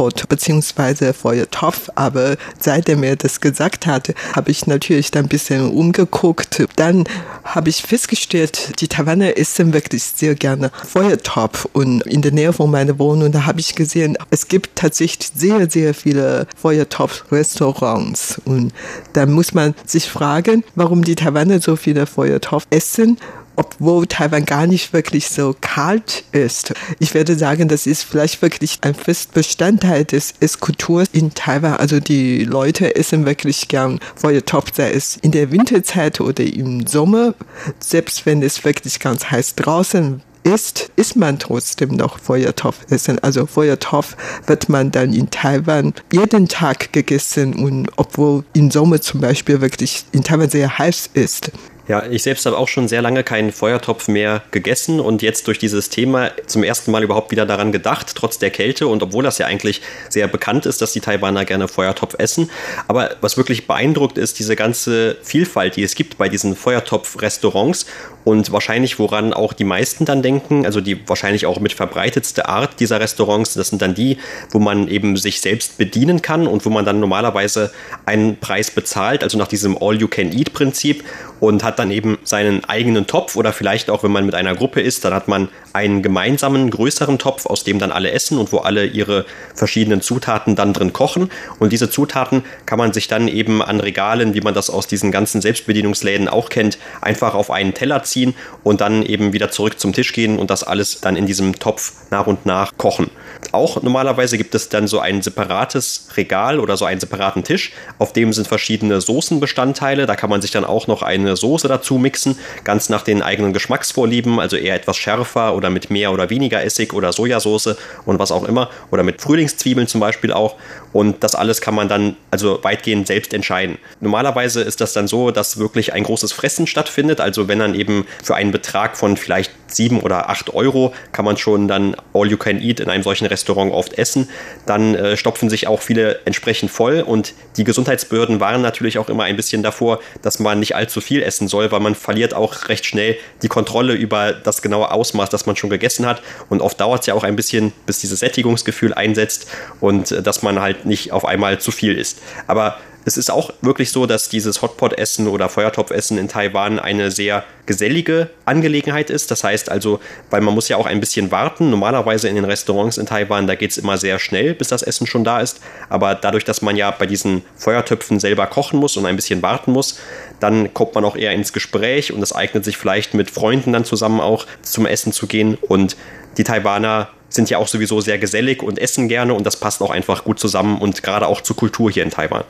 Hotpot 0.00 0.28
bzw. 0.28 1.12
Feuertopf, 1.12 1.90
aber 1.94 2.36
seitdem 2.58 3.02
er 3.02 3.16
das 3.16 3.40
gesagt 3.40 3.86
hatte, 3.86 4.14
habe 4.34 4.50
ich 4.50 4.66
natürlich 4.66 5.10
dann 5.10 5.26
ein 5.26 5.28
bisschen 5.28 5.70
umgeguckt. 5.70 6.62
Dann 6.76 7.04
habe 7.44 7.68
ich 7.68 7.82
festgestellt, 7.82 8.80
die 8.80 8.88
Taiwaner 8.88 9.36
essen 9.36 9.74
wirklich 9.74 10.02
sehr 10.02 10.34
gerne 10.34 10.70
Feuertopf 10.84 11.66
und 11.72 12.02
in 12.06 12.22
der 12.22 12.32
Nähe 12.32 12.52
von 12.52 12.70
meiner 12.70 12.98
Wohnung, 12.98 13.30
da 13.30 13.44
habe 13.44 13.60
ich 13.60 13.74
gesehen, 13.74 14.16
es 14.30 14.48
gibt 14.48 14.76
tatsächlich 14.76 15.30
sehr, 15.34 15.70
sehr 15.70 15.92
viele 15.92 16.46
Feuertopf-Restaurants. 16.56 18.40
Und 18.44 18.72
da 19.12 19.26
muss 19.26 19.52
man 19.52 19.74
sich 19.84 20.08
fragen, 20.08 20.64
warum 20.74 21.04
die 21.04 21.14
Taiwaner 21.14 21.60
so 21.60 21.76
viele 21.76 22.06
Feuertopf 22.06 22.66
essen 22.70 23.18
obwohl 23.56 24.06
Taiwan 24.06 24.44
gar 24.44 24.66
nicht 24.66 24.92
wirklich 24.92 25.28
so 25.28 25.54
kalt 25.60 26.24
ist. 26.32 26.72
Ich 26.98 27.14
werde 27.14 27.36
sagen, 27.36 27.68
das 27.68 27.86
ist 27.86 28.02
vielleicht 28.02 28.42
wirklich 28.42 28.78
ein 28.82 28.94
Festbestandteil 28.94 30.04
des 30.04 30.34
Esskulturs 30.40 31.08
in 31.12 31.34
Taiwan. 31.34 31.74
Also 31.74 32.00
die 32.00 32.44
Leute 32.44 32.96
essen 32.96 33.26
wirklich 33.26 33.68
gern 33.68 34.00
Feuertopf, 34.14 34.72
sei 34.74 34.92
es 34.92 35.16
in 35.16 35.32
der 35.32 35.50
Winterzeit 35.50 36.20
oder 36.20 36.44
im 36.44 36.86
Sommer. 36.86 37.34
Selbst 37.78 38.26
wenn 38.26 38.42
es 38.42 38.64
wirklich 38.64 38.98
ganz 39.00 39.30
heiß 39.30 39.56
draußen 39.56 40.22
isst, 40.42 40.90
isst 40.96 41.16
man 41.16 41.38
trotzdem 41.38 41.96
noch 41.96 42.18
Feuertopf 42.18 42.78
essen. 42.90 43.18
Also 43.18 43.46
Feuertopf 43.46 44.16
wird 44.46 44.68
man 44.68 44.90
dann 44.90 45.12
in 45.12 45.30
Taiwan 45.30 45.94
jeden 46.12 46.48
Tag 46.48 46.92
gegessen 46.92 47.54
und 47.54 47.88
obwohl 47.96 48.44
im 48.54 48.70
Sommer 48.70 49.00
zum 49.00 49.20
Beispiel 49.20 49.60
wirklich 49.60 50.04
in 50.12 50.24
Taiwan 50.24 50.50
sehr 50.50 50.78
heiß 50.78 51.10
ist. 51.14 51.50
Ja, 51.90 52.04
ich 52.08 52.22
selbst 52.22 52.46
habe 52.46 52.56
auch 52.56 52.68
schon 52.68 52.86
sehr 52.86 53.02
lange 53.02 53.24
keinen 53.24 53.50
Feuertopf 53.50 54.06
mehr 54.06 54.44
gegessen 54.52 55.00
und 55.00 55.22
jetzt 55.22 55.48
durch 55.48 55.58
dieses 55.58 55.88
Thema 55.88 56.30
zum 56.46 56.62
ersten 56.62 56.92
Mal 56.92 57.02
überhaupt 57.02 57.32
wieder 57.32 57.46
daran 57.46 57.72
gedacht, 57.72 58.12
trotz 58.14 58.38
der 58.38 58.50
Kälte 58.50 58.86
und 58.86 59.02
obwohl 59.02 59.24
das 59.24 59.38
ja 59.38 59.46
eigentlich 59.46 59.82
sehr 60.08 60.28
bekannt 60.28 60.66
ist, 60.66 60.80
dass 60.82 60.92
die 60.92 61.00
Taiwaner 61.00 61.44
gerne 61.44 61.66
Feuertopf 61.66 62.14
essen. 62.16 62.48
Aber 62.86 63.16
was 63.22 63.36
wirklich 63.36 63.66
beeindruckt 63.66 64.18
ist, 64.18 64.38
diese 64.38 64.54
ganze 64.54 65.16
Vielfalt, 65.24 65.74
die 65.74 65.82
es 65.82 65.96
gibt 65.96 66.16
bei 66.16 66.28
diesen 66.28 66.54
Feuertopf-Restaurants 66.54 67.86
und 68.30 68.52
wahrscheinlich, 68.52 69.00
woran 69.00 69.32
auch 69.32 69.52
die 69.52 69.64
meisten 69.64 70.04
dann 70.04 70.22
denken, 70.22 70.64
also 70.64 70.80
die 70.80 71.08
wahrscheinlich 71.08 71.46
auch 71.46 71.58
mit 71.58 71.72
verbreitetste 71.72 72.48
Art 72.48 72.78
dieser 72.78 73.00
Restaurants, 73.00 73.54
das 73.54 73.70
sind 73.70 73.82
dann 73.82 73.92
die, 73.92 74.18
wo 74.50 74.60
man 74.60 74.86
eben 74.86 75.16
sich 75.16 75.40
selbst 75.40 75.78
bedienen 75.78 76.22
kann 76.22 76.46
und 76.46 76.64
wo 76.64 76.70
man 76.70 76.84
dann 76.84 77.00
normalerweise 77.00 77.72
einen 78.06 78.36
Preis 78.36 78.70
bezahlt, 78.70 79.24
also 79.24 79.36
nach 79.36 79.48
diesem 79.48 79.76
All-You-Can-Eat-Prinzip 79.76 81.02
und 81.40 81.64
hat 81.64 81.80
dann 81.80 81.90
eben 81.90 82.18
seinen 82.22 82.64
eigenen 82.64 83.08
Topf 83.08 83.34
oder 83.34 83.52
vielleicht 83.52 83.90
auch, 83.90 84.04
wenn 84.04 84.12
man 84.12 84.26
mit 84.26 84.34
einer 84.36 84.54
Gruppe 84.54 84.80
ist, 84.80 85.04
dann 85.04 85.12
hat 85.12 85.26
man 85.26 85.48
einen 85.72 86.02
gemeinsamen, 86.02 86.70
größeren 86.70 87.18
Topf, 87.18 87.46
aus 87.46 87.64
dem 87.64 87.78
dann 87.78 87.90
alle 87.90 88.12
essen 88.12 88.38
und 88.38 88.52
wo 88.52 88.58
alle 88.58 88.86
ihre 88.86 89.24
verschiedenen 89.54 90.02
Zutaten 90.02 90.54
dann 90.54 90.72
drin 90.72 90.92
kochen. 90.92 91.30
Und 91.58 91.72
diese 91.72 91.90
Zutaten 91.90 92.44
kann 92.66 92.78
man 92.78 92.92
sich 92.92 93.08
dann 93.08 93.26
eben 93.26 93.62
an 93.62 93.80
Regalen, 93.80 94.34
wie 94.34 94.40
man 94.40 94.54
das 94.54 94.70
aus 94.70 94.86
diesen 94.86 95.10
ganzen 95.10 95.40
Selbstbedienungsläden 95.40 96.28
auch 96.28 96.48
kennt, 96.50 96.78
einfach 97.00 97.34
auf 97.34 97.50
einen 97.50 97.74
Teller 97.74 98.02
ziehen 98.02 98.19
und 98.62 98.80
dann 98.80 99.02
eben 99.04 99.32
wieder 99.32 99.50
zurück 99.50 99.78
zum 99.80 99.92
Tisch 99.92 100.12
gehen 100.12 100.38
und 100.38 100.50
das 100.50 100.62
alles 100.64 101.00
dann 101.00 101.16
in 101.16 101.26
diesem 101.26 101.58
Topf 101.58 101.92
nach 102.10 102.26
und 102.26 102.46
nach 102.46 102.72
kochen. 102.76 103.10
Auch 103.52 103.82
normalerweise 103.82 104.38
gibt 104.38 104.54
es 104.54 104.68
dann 104.68 104.86
so 104.86 105.00
ein 105.00 105.22
separates 105.22 106.08
Regal 106.16 106.60
oder 106.60 106.76
so 106.76 106.84
einen 106.84 107.00
separaten 107.00 107.42
Tisch, 107.42 107.72
auf 107.98 108.12
dem 108.12 108.32
sind 108.32 108.46
verschiedene 108.46 109.00
Soßenbestandteile. 109.00 110.06
Da 110.06 110.14
kann 110.14 110.30
man 110.30 110.42
sich 110.42 110.50
dann 110.50 110.64
auch 110.64 110.86
noch 110.86 111.02
eine 111.02 111.36
Soße 111.36 111.66
dazu 111.66 111.98
mixen, 111.98 112.38
ganz 112.64 112.88
nach 112.88 113.02
den 113.02 113.22
eigenen 113.22 113.52
Geschmacksvorlieben, 113.52 114.38
also 114.38 114.56
eher 114.56 114.74
etwas 114.74 114.96
schärfer 114.96 115.54
oder 115.54 115.70
mit 115.70 115.90
mehr 115.90 116.12
oder 116.12 116.30
weniger 116.30 116.62
Essig 116.62 116.92
oder 116.92 117.12
Sojasauce 117.12 117.76
und 118.04 118.18
was 118.18 118.30
auch 118.30 118.44
immer 118.44 118.70
oder 118.90 119.02
mit 119.02 119.20
Frühlingszwiebeln 119.20 119.88
zum 119.88 120.00
Beispiel 120.00 120.32
auch. 120.32 120.56
Und 120.92 121.22
das 121.22 121.34
alles 121.34 121.60
kann 121.60 121.74
man 121.74 121.88
dann 121.88 122.16
also 122.30 122.62
weitgehend 122.62 123.06
selbst 123.06 123.32
entscheiden. 123.32 123.78
Normalerweise 124.00 124.62
ist 124.62 124.80
das 124.80 124.92
dann 124.92 125.08
so, 125.08 125.30
dass 125.30 125.58
wirklich 125.58 125.92
ein 125.92 126.02
großes 126.02 126.32
Fressen 126.32 126.66
stattfindet. 126.66 127.20
Also 127.20 127.48
wenn 127.48 127.58
dann 127.58 127.74
eben 127.74 127.99
für 128.22 128.34
einen 128.34 128.52
Betrag 128.52 128.96
von 128.96 129.16
vielleicht 129.16 129.52
sieben 129.74 130.00
oder 130.00 130.28
acht 130.28 130.52
Euro 130.54 130.92
kann 131.12 131.24
man 131.24 131.36
schon 131.36 131.68
dann 131.68 131.96
All 132.12 132.28
You 132.28 132.36
Can 132.36 132.60
Eat 132.60 132.80
in 132.80 132.90
einem 132.90 133.02
solchen 133.02 133.26
Restaurant 133.26 133.72
oft 133.72 133.94
essen. 133.94 134.28
Dann 134.66 134.94
äh, 134.94 135.16
stopfen 135.16 135.48
sich 135.48 135.66
auch 135.66 135.80
viele 135.80 136.20
entsprechend 136.24 136.70
voll 136.70 137.00
und 137.00 137.34
die 137.56 137.64
Gesundheitsbehörden 137.64 138.40
waren 138.40 138.62
natürlich 138.62 138.98
auch 138.98 139.08
immer 139.08 139.24
ein 139.24 139.36
bisschen 139.36 139.62
davor, 139.62 140.00
dass 140.22 140.38
man 140.38 140.60
nicht 140.60 140.74
allzu 140.74 141.00
viel 141.00 141.22
essen 141.22 141.48
soll, 141.48 141.70
weil 141.72 141.80
man 141.80 141.94
verliert 141.94 142.34
auch 142.34 142.68
recht 142.68 142.84
schnell 142.84 143.16
die 143.42 143.48
Kontrolle 143.48 143.94
über 143.94 144.32
das 144.32 144.62
genaue 144.62 144.90
Ausmaß, 144.90 145.30
das 145.30 145.46
man 145.46 145.56
schon 145.56 145.70
gegessen 145.70 146.06
hat. 146.06 146.22
Und 146.48 146.60
oft 146.62 146.80
dauert 146.80 147.00
es 147.00 147.06
ja 147.06 147.14
auch 147.14 147.24
ein 147.24 147.36
bisschen, 147.36 147.72
bis 147.86 148.00
dieses 148.00 148.20
Sättigungsgefühl 148.20 148.94
einsetzt 148.94 149.46
und 149.80 150.12
äh, 150.12 150.22
dass 150.22 150.42
man 150.42 150.60
halt 150.60 150.86
nicht 150.86 151.12
auf 151.12 151.24
einmal 151.24 151.60
zu 151.60 151.70
viel 151.70 151.96
isst. 151.98 152.20
Aber 152.46 152.78
es 153.04 153.16
ist 153.16 153.30
auch 153.30 153.52
wirklich 153.62 153.92
so, 153.92 154.06
dass 154.06 154.28
dieses 154.28 154.60
Hotpot-Essen 154.60 155.26
oder 155.26 155.48
Feuertopfessen 155.48 156.18
in 156.18 156.28
Taiwan 156.28 156.78
eine 156.78 157.10
sehr 157.10 157.44
gesellige 157.64 158.30
Angelegenheit 158.44 159.10
ist. 159.10 159.30
Das 159.30 159.44
heißt 159.44 159.70
also, 159.70 160.00
weil 160.28 160.40
man 160.40 160.54
muss 160.54 160.68
ja 160.68 160.76
auch 160.76 160.86
ein 160.86 161.00
bisschen 161.00 161.30
warten. 161.30 161.70
Normalerweise 161.70 162.28
in 162.28 162.34
den 162.34 162.44
Restaurants 162.44 162.98
in 162.98 163.06
Taiwan, 163.06 163.46
da 163.46 163.54
geht 163.54 163.70
es 163.70 163.78
immer 163.78 163.96
sehr 163.96 164.18
schnell, 164.18 164.54
bis 164.54 164.68
das 164.68 164.82
Essen 164.82 165.06
schon 165.06 165.24
da 165.24 165.40
ist. 165.40 165.60
Aber 165.88 166.14
dadurch, 166.14 166.44
dass 166.44 166.62
man 166.62 166.76
ja 166.76 166.90
bei 166.90 167.06
diesen 167.06 167.42
Feuertöpfen 167.56 168.20
selber 168.20 168.46
kochen 168.46 168.78
muss 168.78 168.96
und 168.96 169.06
ein 169.06 169.16
bisschen 169.16 169.40
warten 169.40 169.72
muss, 169.72 169.98
dann 170.38 170.74
kommt 170.74 170.94
man 170.94 171.04
auch 171.04 171.16
eher 171.16 171.32
ins 171.32 171.52
Gespräch 171.52 172.12
und 172.12 172.22
es 172.22 172.34
eignet 172.34 172.64
sich 172.64 172.76
vielleicht 172.76 173.14
mit 173.14 173.30
Freunden 173.30 173.72
dann 173.72 173.84
zusammen 173.84 174.20
auch 174.20 174.46
zum 174.62 174.84
Essen 174.84 175.12
zu 175.12 175.26
gehen. 175.26 175.56
Und 175.56 175.96
die 176.36 176.44
Taiwaner 176.44 177.08
sind 177.30 177.48
ja 177.48 177.58
auch 177.58 177.68
sowieso 177.68 178.00
sehr 178.00 178.18
gesellig 178.18 178.62
und 178.62 178.78
essen 178.78 179.08
gerne 179.08 179.34
und 179.34 179.46
das 179.46 179.56
passt 179.56 179.80
auch 179.80 179.90
einfach 179.90 180.24
gut 180.24 180.38
zusammen 180.38 180.78
und 180.78 181.02
gerade 181.02 181.26
auch 181.26 181.40
zur 181.40 181.56
Kultur 181.56 181.90
hier 181.90 182.02
in 182.02 182.10
Taiwan. 182.10 182.44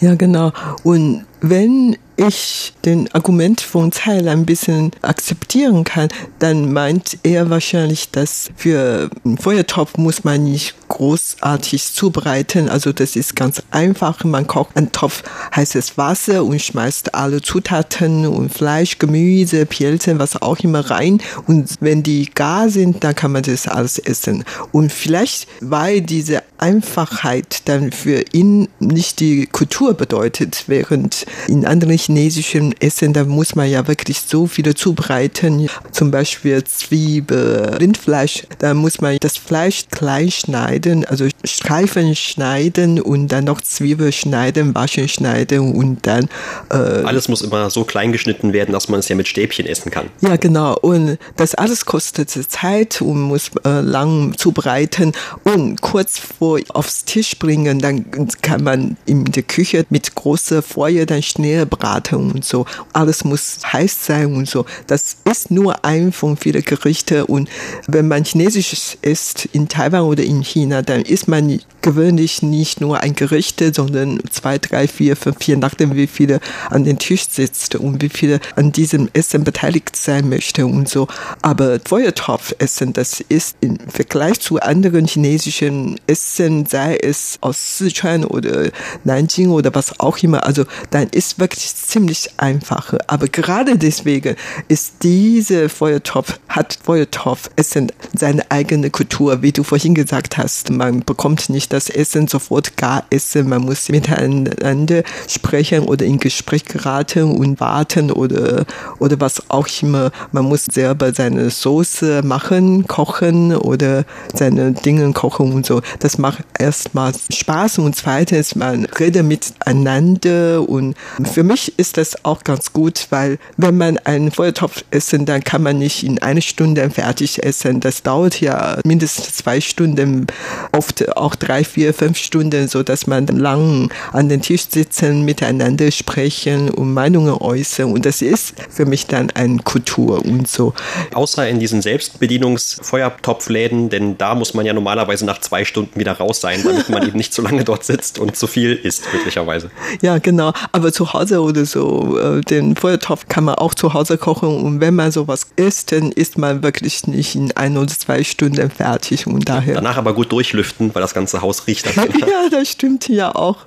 Ja, 0.00 0.14
genau. 0.14 0.52
Und 0.82 1.24
wenn 1.40 1.96
ich 2.16 2.72
den 2.84 3.12
Argument 3.12 3.60
von 3.60 3.92
Zeil 3.92 4.28
ein 4.28 4.46
bisschen 4.46 4.90
akzeptieren 5.02 5.84
kann, 5.84 6.08
dann 6.38 6.72
meint 6.72 7.18
er 7.22 7.50
wahrscheinlich, 7.50 8.10
dass 8.10 8.50
für 8.56 9.10
einen 9.24 9.38
Feuertopf 9.38 9.98
muss 9.98 10.24
man 10.24 10.44
nicht 10.44 10.74
großartig 10.88 11.92
zubereiten. 11.92 12.68
Also 12.68 12.92
das 12.92 13.16
ist 13.16 13.36
ganz 13.36 13.62
einfach. 13.70 14.24
Man 14.24 14.46
kocht 14.46 14.76
einen 14.76 14.92
Topf 14.92 15.22
heißes 15.54 15.98
Wasser 15.98 16.44
und 16.44 16.62
schmeißt 16.62 17.14
alle 17.14 17.42
Zutaten 17.42 18.26
und 18.26 18.52
Fleisch, 18.52 18.98
Gemüse, 18.98 19.66
Pilze, 19.66 20.18
was 20.18 20.40
auch 20.40 20.58
immer 20.60 20.90
rein. 20.90 21.20
Und 21.46 21.76
wenn 21.80 22.02
die 22.02 22.30
gar 22.34 22.70
sind, 22.70 23.04
dann 23.04 23.14
kann 23.14 23.32
man 23.32 23.42
das 23.42 23.68
alles 23.68 23.98
essen. 23.98 24.44
Und 24.72 24.90
vielleicht, 24.90 25.48
weil 25.60 26.00
diese 26.00 26.42
Einfachheit 26.58 27.68
dann 27.68 27.92
für 27.92 28.24
ihn 28.32 28.68
nicht 28.78 29.20
die 29.20 29.46
Kultur 29.46 29.92
bedeutet, 29.94 30.64
während 30.66 31.25
in 31.48 31.64
anderen 31.64 31.98
chinesischen 31.98 32.74
Essen, 32.80 33.12
da 33.12 33.24
muss 33.24 33.54
man 33.54 33.68
ja 33.70 33.86
wirklich 33.86 34.20
so 34.20 34.46
viele 34.46 34.74
zubereiten. 34.74 35.68
Zum 35.92 36.10
Beispiel 36.10 36.62
Zwiebel, 36.64 37.76
Rindfleisch, 37.80 38.44
da 38.58 38.74
muss 38.74 39.00
man 39.00 39.18
das 39.20 39.36
Fleisch 39.36 39.84
klein 39.90 40.30
schneiden, 40.30 41.04
also 41.04 41.26
Streifen 41.44 42.14
schneiden 42.14 43.00
und 43.00 43.28
dann 43.28 43.44
noch 43.44 43.60
Zwiebel 43.60 44.12
schneiden, 44.12 44.74
waschen 44.74 45.08
schneiden 45.08 45.74
und 45.74 46.06
dann. 46.06 46.28
Äh, 46.70 46.74
alles 46.74 47.28
muss 47.28 47.42
immer 47.42 47.70
so 47.70 47.84
klein 47.84 48.12
geschnitten 48.12 48.52
werden, 48.52 48.72
dass 48.72 48.88
man 48.88 49.00
es 49.00 49.08
ja 49.08 49.16
mit 49.16 49.28
Stäbchen 49.28 49.66
essen 49.66 49.90
kann. 49.90 50.08
Ja, 50.20 50.36
genau. 50.36 50.76
Und 50.80 51.18
das 51.36 51.54
alles 51.54 51.86
kostet 51.86 52.30
Zeit 52.30 53.00
und 53.02 53.20
muss 53.20 53.50
äh, 53.64 53.80
lang 53.80 54.34
zubereiten 54.36 55.12
und 55.44 55.80
kurz 55.80 56.18
vor 56.18 56.60
aufs 56.68 57.04
Tisch 57.04 57.38
bringen, 57.38 57.78
dann 57.78 58.10
kann 58.42 58.62
man 58.62 58.96
in 59.06 59.24
der 59.24 59.42
Küche 59.42 59.84
mit 59.90 60.14
großer 60.14 60.62
Feuer 60.62 61.06
dann 61.06 61.15
schnell 61.22 61.66
braten 61.66 62.32
und 62.32 62.44
so. 62.44 62.66
Alles 62.92 63.24
muss 63.24 63.58
heiß 63.72 64.06
sein 64.06 64.34
und 64.34 64.48
so. 64.48 64.64
Das 64.86 65.18
ist 65.24 65.50
nur 65.50 65.84
ein 65.84 66.12
von 66.12 66.36
vielen 66.36 66.64
Gerichten 66.64 67.22
und 67.24 67.48
wenn 67.86 68.08
man 68.08 68.24
Chinesisch 68.24 68.96
isst 69.02 69.48
in 69.52 69.68
Taiwan 69.68 70.02
oder 70.02 70.22
in 70.22 70.42
China, 70.42 70.82
dann 70.82 71.02
isst 71.02 71.28
man 71.28 71.60
gewöhnlich 71.86 72.42
nicht 72.42 72.80
nur 72.80 73.00
ein 73.00 73.14
Gericht, 73.14 73.62
sondern 73.74 74.20
zwei, 74.28 74.58
drei, 74.58 74.88
vier, 74.88 75.14
fünf, 75.14 75.40
je 75.44 75.54
nachdem 75.54 75.94
wie 75.94 76.08
viele 76.08 76.40
an 76.68 76.82
den 76.82 76.98
Tisch 76.98 77.28
sitzt 77.30 77.76
und 77.76 78.02
wie 78.02 78.08
viele 78.08 78.40
an 78.56 78.72
diesem 78.72 79.08
Essen 79.12 79.44
beteiligt 79.44 79.94
sein 79.94 80.28
möchte 80.28 80.66
und 80.66 80.88
so. 80.88 81.06
Aber 81.42 81.78
Feuertopfessen, 81.84 82.92
das 82.92 83.20
ist 83.20 83.56
im 83.60 83.78
Vergleich 83.88 84.40
zu 84.40 84.58
anderen 84.58 85.06
chinesischen 85.06 86.00
Essen, 86.08 86.66
sei 86.66 86.96
es 86.96 87.38
aus 87.40 87.78
Sichuan 87.78 88.24
oder 88.24 88.70
Nanjing 89.04 89.50
oder 89.50 89.72
was 89.72 90.00
auch 90.00 90.18
immer, 90.18 90.44
also 90.44 90.64
dann 90.90 91.05
ist 91.10 91.38
wirklich 91.38 91.74
ziemlich 91.74 92.30
einfach. 92.36 92.94
Aber 93.06 93.28
gerade 93.28 93.78
deswegen 93.78 94.36
ist 94.68 94.94
diese 95.02 95.68
Feuertopf, 95.68 96.38
hat 96.48 96.78
Feuertopfessen 96.82 97.92
seine 98.16 98.50
eigene 98.50 98.90
Kultur, 98.90 99.42
wie 99.42 99.52
du 99.52 99.62
vorhin 99.62 99.94
gesagt 99.94 100.38
hast. 100.38 100.70
Man 100.70 101.04
bekommt 101.04 101.48
nicht 101.48 101.72
das 101.72 101.88
Essen 101.88 102.28
sofort 102.28 102.76
gar 102.76 103.04
essen. 103.10 103.48
Man 103.48 103.62
muss 103.62 103.88
miteinander 103.88 105.02
sprechen 105.28 105.80
oder 105.80 106.04
in 106.04 106.18
Gespräch 106.18 106.64
geraten 106.64 107.36
und 107.36 107.60
warten 107.60 108.10
oder, 108.10 108.64
oder 108.98 109.20
was 109.20 109.50
auch 109.50 109.68
immer. 109.82 110.10
Man 110.32 110.44
muss 110.44 110.64
selber 110.64 111.12
seine 111.12 111.50
Soße 111.50 112.22
machen, 112.22 112.86
kochen 112.86 113.54
oder 113.54 114.04
seine 114.34 114.72
Dinge 114.72 115.12
kochen 115.12 115.52
und 115.52 115.66
so. 115.66 115.80
Das 115.98 116.18
macht 116.18 116.44
erstmal 116.58 117.12
Spaß 117.30 117.78
und 117.78 117.94
zweitens, 117.96 118.54
man 118.54 118.86
redet 118.86 119.24
miteinander 119.24 120.66
und 120.68 120.95
für 121.24 121.42
mich 121.42 121.78
ist 121.78 121.96
das 121.96 122.24
auch 122.24 122.44
ganz 122.44 122.72
gut, 122.72 123.06
weil 123.10 123.38
wenn 123.56 123.76
man 123.76 123.98
einen 123.98 124.30
Feuertopf 124.30 124.84
essen, 124.90 125.26
dann 125.26 125.44
kann 125.44 125.62
man 125.62 125.78
nicht 125.78 126.02
in 126.02 126.20
einer 126.22 126.40
Stunde 126.40 126.88
fertig 126.90 127.42
essen. 127.42 127.80
Das 127.80 128.02
dauert 128.02 128.40
ja 128.40 128.78
mindestens 128.84 129.34
zwei 129.34 129.60
Stunden, 129.60 130.26
oft 130.72 131.16
auch 131.16 131.34
drei, 131.34 131.64
vier, 131.64 131.94
fünf 131.94 132.18
Stunden, 132.18 132.68
so 132.68 132.82
dass 132.82 133.06
man 133.06 133.26
lang 133.26 133.90
an 134.12 134.28
den 134.28 134.42
Tisch 134.42 134.66
sitzen, 134.68 135.22
miteinander 135.22 135.90
sprechen 135.90 136.70
und 136.70 136.94
Meinungen 136.94 137.34
äußern. 137.34 137.92
Und 137.92 138.06
das 138.06 138.22
ist 138.22 138.54
für 138.70 138.86
mich 138.86 139.06
dann 139.06 139.30
eine 139.30 139.58
Kultur 139.58 140.24
und 140.24 140.48
so. 140.48 140.72
Außer 141.14 141.48
in 141.48 141.60
diesen 141.60 141.82
Selbstbedienungsfeuertopfläden, 141.82 143.90
denn 143.90 144.18
da 144.18 144.34
muss 144.34 144.54
man 144.54 144.66
ja 144.66 144.72
normalerweise 144.72 145.24
nach 145.24 145.40
zwei 145.40 145.64
Stunden 145.64 145.98
wieder 145.98 146.12
raus 146.12 146.40
sein, 146.40 146.62
damit 146.64 146.88
man 146.88 147.06
eben 147.06 147.16
nicht 147.16 147.32
zu 147.32 147.42
lange 147.42 147.64
dort 147.64 147.84
sitzt 147.84 148.18
und 148.18 148.36
zu 148.36 148.46
viel 148.46 148.74
isst, 148.74 149.04
möglicherweise. 149.12 149.70
Ja, 150.00 150.18
genau. 150.18 150.52
Aber 150.72 150.85
zu 150.92 151.12
Hause 151.12 151.40
oder 151.40 151.64
so, 151.64 152.18
äh, 152.18 152.40
den 152.40 152.76
Feuertopf 152.76 153.26
kann 153.28 153.44
man 153.44 153.56
auch 153.56 153.74
zu 153.74 153.94
Hause 153.94 154.18
kochen. 154.18 154.48
Und 154.48 154.80
wenn 154.80 154.94
man 154.94 155.10
sowas 155.10 155.48
isst, 155.56 155.92
dann 155.92 156.12
ist 156.12 156.38
man 156.38 156.62
wirklich 156.62 157.06
nicht 157.06 157.34
in 157.34 157.52
ein 157.52 157.76
oder 157.76 157.88
zwei 157.88 158.24
Stunden 158.24 158.70
fertig. 158.70 159.26
Und 159.26 159.48
daher. 159.48 159.74
Danach 159.74 159.96
aber 159.96 160.14
gut 160.14 160.32
durchlüften, 160.32 160.94
weil 160.94 161.02
das 161.02 161.14
ganze 161.14 161.42
Haus 161.42 161.66
riecht. 161.66 161.86
ja, 161.96 162.04
das 162.50 162.68
stimmt 162.68 163.08
ja 163.08 163.34
auch. 163.34 163.58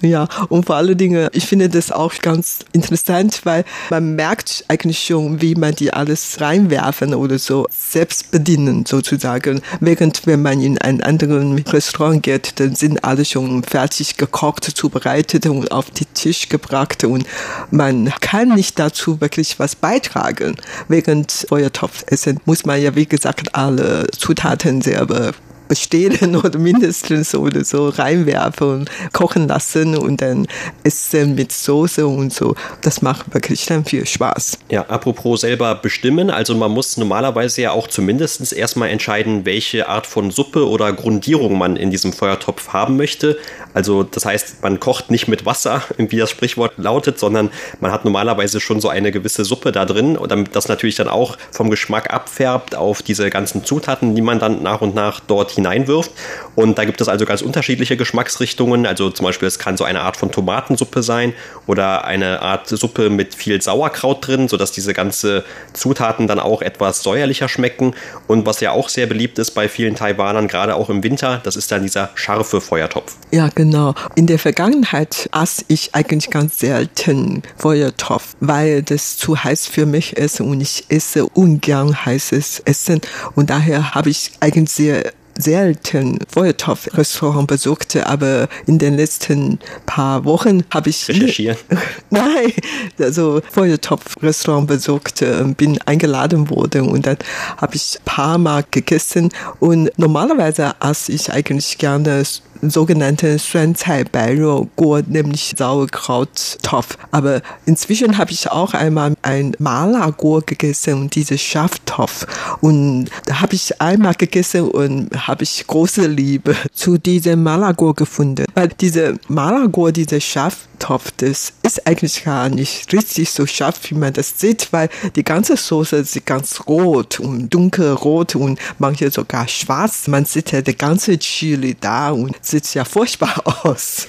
Ja, 0.00 0.28
und 0.48 0.66
vor 0.66 0.76
allen 0.76 0.96
Dingen, 0.96 1.28
ich 1.32 1.46
finde 1.46 1.68
das 1.68 1.92
auch 1.92 2.14
ganz 2.20 2.60
interessant, 2.72 3.40
weil 3.44 3.64
man 3.90 4.14
merkt 4.14 4.64
eigentlich 4.68 5.04
schon, 5.04 5.40
wie 5.40 5.54
man 5.54 5.74
die 5.74 5.92
alles 5.92 6.40
reinwerfen 6.40 7.14
oder 7.14 7.38
so 7.38 7.66
selbst 7.70 8.30
bedienen 8.30 8.86
sozusagen. 8.86 9.60
Während 9.80 10.26
wenn 10.26 10.42
man 10.42 10.60
in 10.60 10.78
ein 10.78 11.02
anderen 11.02 11.58
Restaurant 11.58 12.22
geht, 12.22 12.58
dann 12.60 12.74
sind 12.74 13.04
alle 13.04 13.24
schon 13.24 13.62
fertig 13.62 14.16
gekocht, 14.16 14.64
zubereitet 14.64 15.46
und 15.46 15.70
auf 15.70 15.90
den 15.90 16.06
Tisch 16.14 16.48
gebracht 16.58 17.04
und 17.04 17.26
man 17.70 18.12
kann 18.20 18.54
nicht 18.54 18.78
dazu 18.78 19.20
wirklich 19.20 19.58
was 19.58 19.74
beitragen. 19.74 20.56
Während 20.88 21.46
Feuertopfessen 21.48 22.40
muss 22.44 22.64
man 22.64 22.80
ja, 22.80 22.94
wie 22.94 23.06
gesagt, 23.06 23.54
alle 23.54 24.06
Zutaten 24.10 24.82
selber 24.82 25.32
bestehlen 25.68 26.36
oder 26.36 26.58
mindestens 26.58 27.34
oder 27.34 27.64
so 27.64 27.88
reinwerfen 27.88 28.68
und 28.68 28.90
kochen 29.12 29.48
lassen 29.48 29.96
und 29.96 30.20
dann 30.22 30.46
essen 30.84 31.34
mit 31.34 31.52
Soße 31.52 32.06
und 32.06 32.32
so. 32.32 32.54
Das 32.82 33.02
macht 33.02 33.32
wirklich 33.34 33.66
dann 33.66 33.84
viel 33.84 34.06
Spaß. 34.06 34.58
Ja, 34.70 34.82
apropos 34.86 35.42
selber 35.42 35.74
bestimmen, 35.74 36.30
also 36.30 36.54
man 36.54 36.70
muss 36.70 36.96
normalerweise 36.96 37.62
ja 37.62 37.70
auch 37.72 37.88
zumindest 37.88 38.52
erstmal 38.52 38.90
entscheiden, 38.90 39.44
welche 39.44 39.88
Art 39.88 40.06
von 40.06 40.30
Suppe 40.30 40.68
oder 40.68 40.92
Grundierung 40.92 41.58
man 41.58 41.76
in 41.76 41.90
diesem 41.90 42.12
Feuertopf 42.12 42.72
haben 42.72 42.96
möchte. 42.96 43.38
Also 43.74 44.02
das 44.02 44.24
heißt, 44.24 44.62
man 44.62 44.80
kocht 44.80 45.10
nicht 45.10 45.28
mit 45.28 45.46
Wasser, 45.46 45.82
wie 45.98 46.16
das 46.16 46.30
Sprichwort 46.30 46.72
lautet, 46.76 47.18
sondern 47.18 47.50
man 47.80 47.92
hat 47.92 48.04
normalerweise 48.04 48.60
schon 48.60 48.80
so 48.80 48.88
eine 48.88 49.12
gewisse 49.12 49.44
Suppe 49.44 49.72
da 49.72 49.84
drin 49.84 50.16
und 50.16 50.30
damit 50.30 50.54
das 50.54 50.68
natürlich 50.68 50.96
dann 50.96 51.08
auch 51.08 51.36
vom 51.50 51.70
Geschmack 51.70 52.12
abfärbt 52.12 52.74
auf 52.74 53.02
diese 53.02 53.30
ganzen 53.30 53.64
Zutaten, 53.64 54.14
die 54.14 54.22
man 54.22 54.38
dann 54.38 54.62
nach 54.62 54.80
und 54.80 54.94
nach 54.94 55.20
dort 55.20 55.55
hineinwirft. 55.56 56.12
Und 56.54 56.78
da 56.78 56.84
gibt 56.84 57.00
es 57.00 57.08
also 57.08 57.26
ganz 57.26 57.42
unterschiedliche 57.42 57.96
Geschmacksrichtungen. 57.96 58.86
Also 58.86 59.10
zum 59.10 59.24
Beispiel, 59.24 59.48
es 59.48 59.58
kann 59.58 59.76
so 59.76 59.84
eine 59.84 60.00
Art 60.02 60.16
von 60.16 60.30
Tomatensuppe 60.30 61.02
sein 61.02 61.32
oder 61.66 62.04
eine 62.04 62.40
Art 62.40 62.68
Suppe 62.68 63.10
mit 63.10 63.34
viel 63.34 63.60
Sauerkraut 63.60 64.26
drin, 64.26 64.48
sodass 64.48 64.72
diese 64.72 64.94
ganze 64.94 65.44
Zutaten 65.72 66.28
dann 66.28 66.38
auch 66.38 66.62
etwas 66.62 67.02
säuerlicher 67.02 67.48
schmecken. 67.48 67.94
Und 68.26 68.46
was 68.46 68.60
ja 68.60 68.70
auch 68.70 68.88
sehr 68.88 69.06
beliebt 69.06 69.38
ist 69.38 69.50
bei 69.50 69.68
vielen 69.68 69.96
Taiwanern, 69.96 70.48
gerade 70.48 70.76
auch 70.76 70.88
im 70.88 71.02
Winter, 71.02 71.40
das 71.42 71.56
ist 71.56 71.72
dann 71.72 71.82
dieser 71.82 72.10
scharfe 72.14 72.60
Feuertopf. 72.60 73.16
Ja, 73.32 73.48
genau. 73.54 73.94
In 74.14 74.26
der 74.26 74.38
Vergangenheit 74.38 75.28
aß 75.32 75.64
ich 75.68 75.94
eigentlich 75.94 76.30
ganz 76.30 76.60
selten 76.60 77.42
Feuertopf, 77.56 78.36
weil 78.40 78.82
das 78.82 79.16
zu 79.16 79.42
heiß 79.42 79.66
für 79.66 79.86
mich 79.86 80.16
ist 80.16 80.40
und 80.40 80.60
ich 80.60 80.84
esse 80.88 81.26
ungern 81.26 82.04
heißes 82.04 82.62
Essen. 82.64 83.00
Und 83.34 83.50
daher 83.50 83.94
habe 83.94 84.10
ich 84.10 84.32
eigentlich 84.40 84.76
sehr 84.76 85.12
selten 85.38 86.18
Feuertopf-Restaurant 86.28 87.46
besuchte, 87.46 88.06
aber 88.06 88.48
in 88.66 88.78
den 88.78 88.94
letzten 88.94 89.58
paar 89.86 90.24
Wochen 90.24 90.64
habe 90.70 90.90
ich 90.90 91.08
recherchieren. 91.08 91.56
Nein, 92.10 92.52
also 92.98 93.40
Feuertopf-Restaurant 93.50 94.66
besucht, 94.66 95.24
bin 95.56 95.80
eingeladen 95.82 96.50
worden 96.50 96.88
und 96.88 97.06
dann 97.06 97.18
habe 97.56 97.76
ich 97.76 97.98
paar 98.04 98.38
Mal 98.38 98.64
gegessen 98.70 99.30
und 99.60 99.90
normalerweise 99.98 100.74
aß 100.80 101.08
ich 101.08 101.32
eigentlich 101.32 101.78
gerne 101.78 102.22
sogenannte 102.62 103.38
Suancai 103.38 104.04
Beirou 104.04 104.68
Guo, 104.76 105.00
nämlich 105.06 105.54
Sauerkrauttopf. 105.56 106.98
Aber 107.10 107.42
inzwischen 107.64 108.18
habe 108.18 108.32
ich 108.32 108.50
auch 108.50 108.74
einmal 108.74 109.14
ein 109.22 109.52
Mala 109.58 110.10
Guo 110.10 110.42
gegessen 110.44 110.94
und 110.94 111.14
diese 111.14 111.38
Schaftopf. 111.38 112.26
Und 112.60 113.06
da 113.26 113.40
habe 113.40 113.54
ich 113.54 113.80
einmal 113.80 114.14
gegessen 114.14 114.68
und 114.68 115.26
habe 115.26 115.44
ich 115.44 115.66
große 115.66 116.06
Liebe 116.06 116.56
zu 116.72 116.98
diesem 116.98 117.42
Mala 117.42 117.72
Guo 117.72 117.94
gefunden. 117.94 118.44
Weil 118.54 118.68
diese 118.68 119.18
Mala 119.28 119.66
Guo, 119.66 119.90
diese 119.90 120.20
Schaftopf, 120.20 121.10
das 121.18 121.52
ist 121.62 121.86
eigentlich 121.86 122.24
gar 122.24 122.48
nicht 122.48 122.92
richtig 122.92 123.30
so 123.30 123.46
scharf, 123.46 123.80
wie 123.90 123.94
man 123.94 124.12
das 124.12 124.38
sieht, 124.38 124.72
weil 124.72 124.88
die 125.14 125.24
ganze 125.24 125.56
Soße 125.56 125.96
ist 125.96 126.26
ganz 126.26 126.62
rot 126.66 127.20
und 127.20 127.52
dunkelrot 127.52 128.36
und 128.36 128.58
manche 128.78 129.10
sogar 129.10 129.48
schwarz. 129.48 130.08
Man 130.08 130.24
sieht 130.24 130.52
ja 130.52 130.62
die 130.62 130.76
ganze 130.76 131.18
Chili 131.18 131.76
da 131.78 132.10
und 132.10 132.34
sieht 132.48 132.72
ja 132.74 132.84
furchtbar 132.84 133.42
aus. 133.64 134.06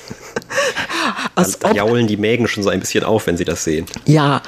Als 1.36 1.60
da 1.60 1.72
jaulen 1.72 2.08
die 2.08 2.18
Mägen 2.18 2.48
schon 2.48 2.64
so 2.64 2.70
ein 2.70 2.80
bisschen 2.80 3.04
auf, 3.04 3.28
wenn 3.28 3.38
sie 3.38 3.46
das 3.46 3.64
sehen. 3.64 3.86
Ja, 4.06 4.42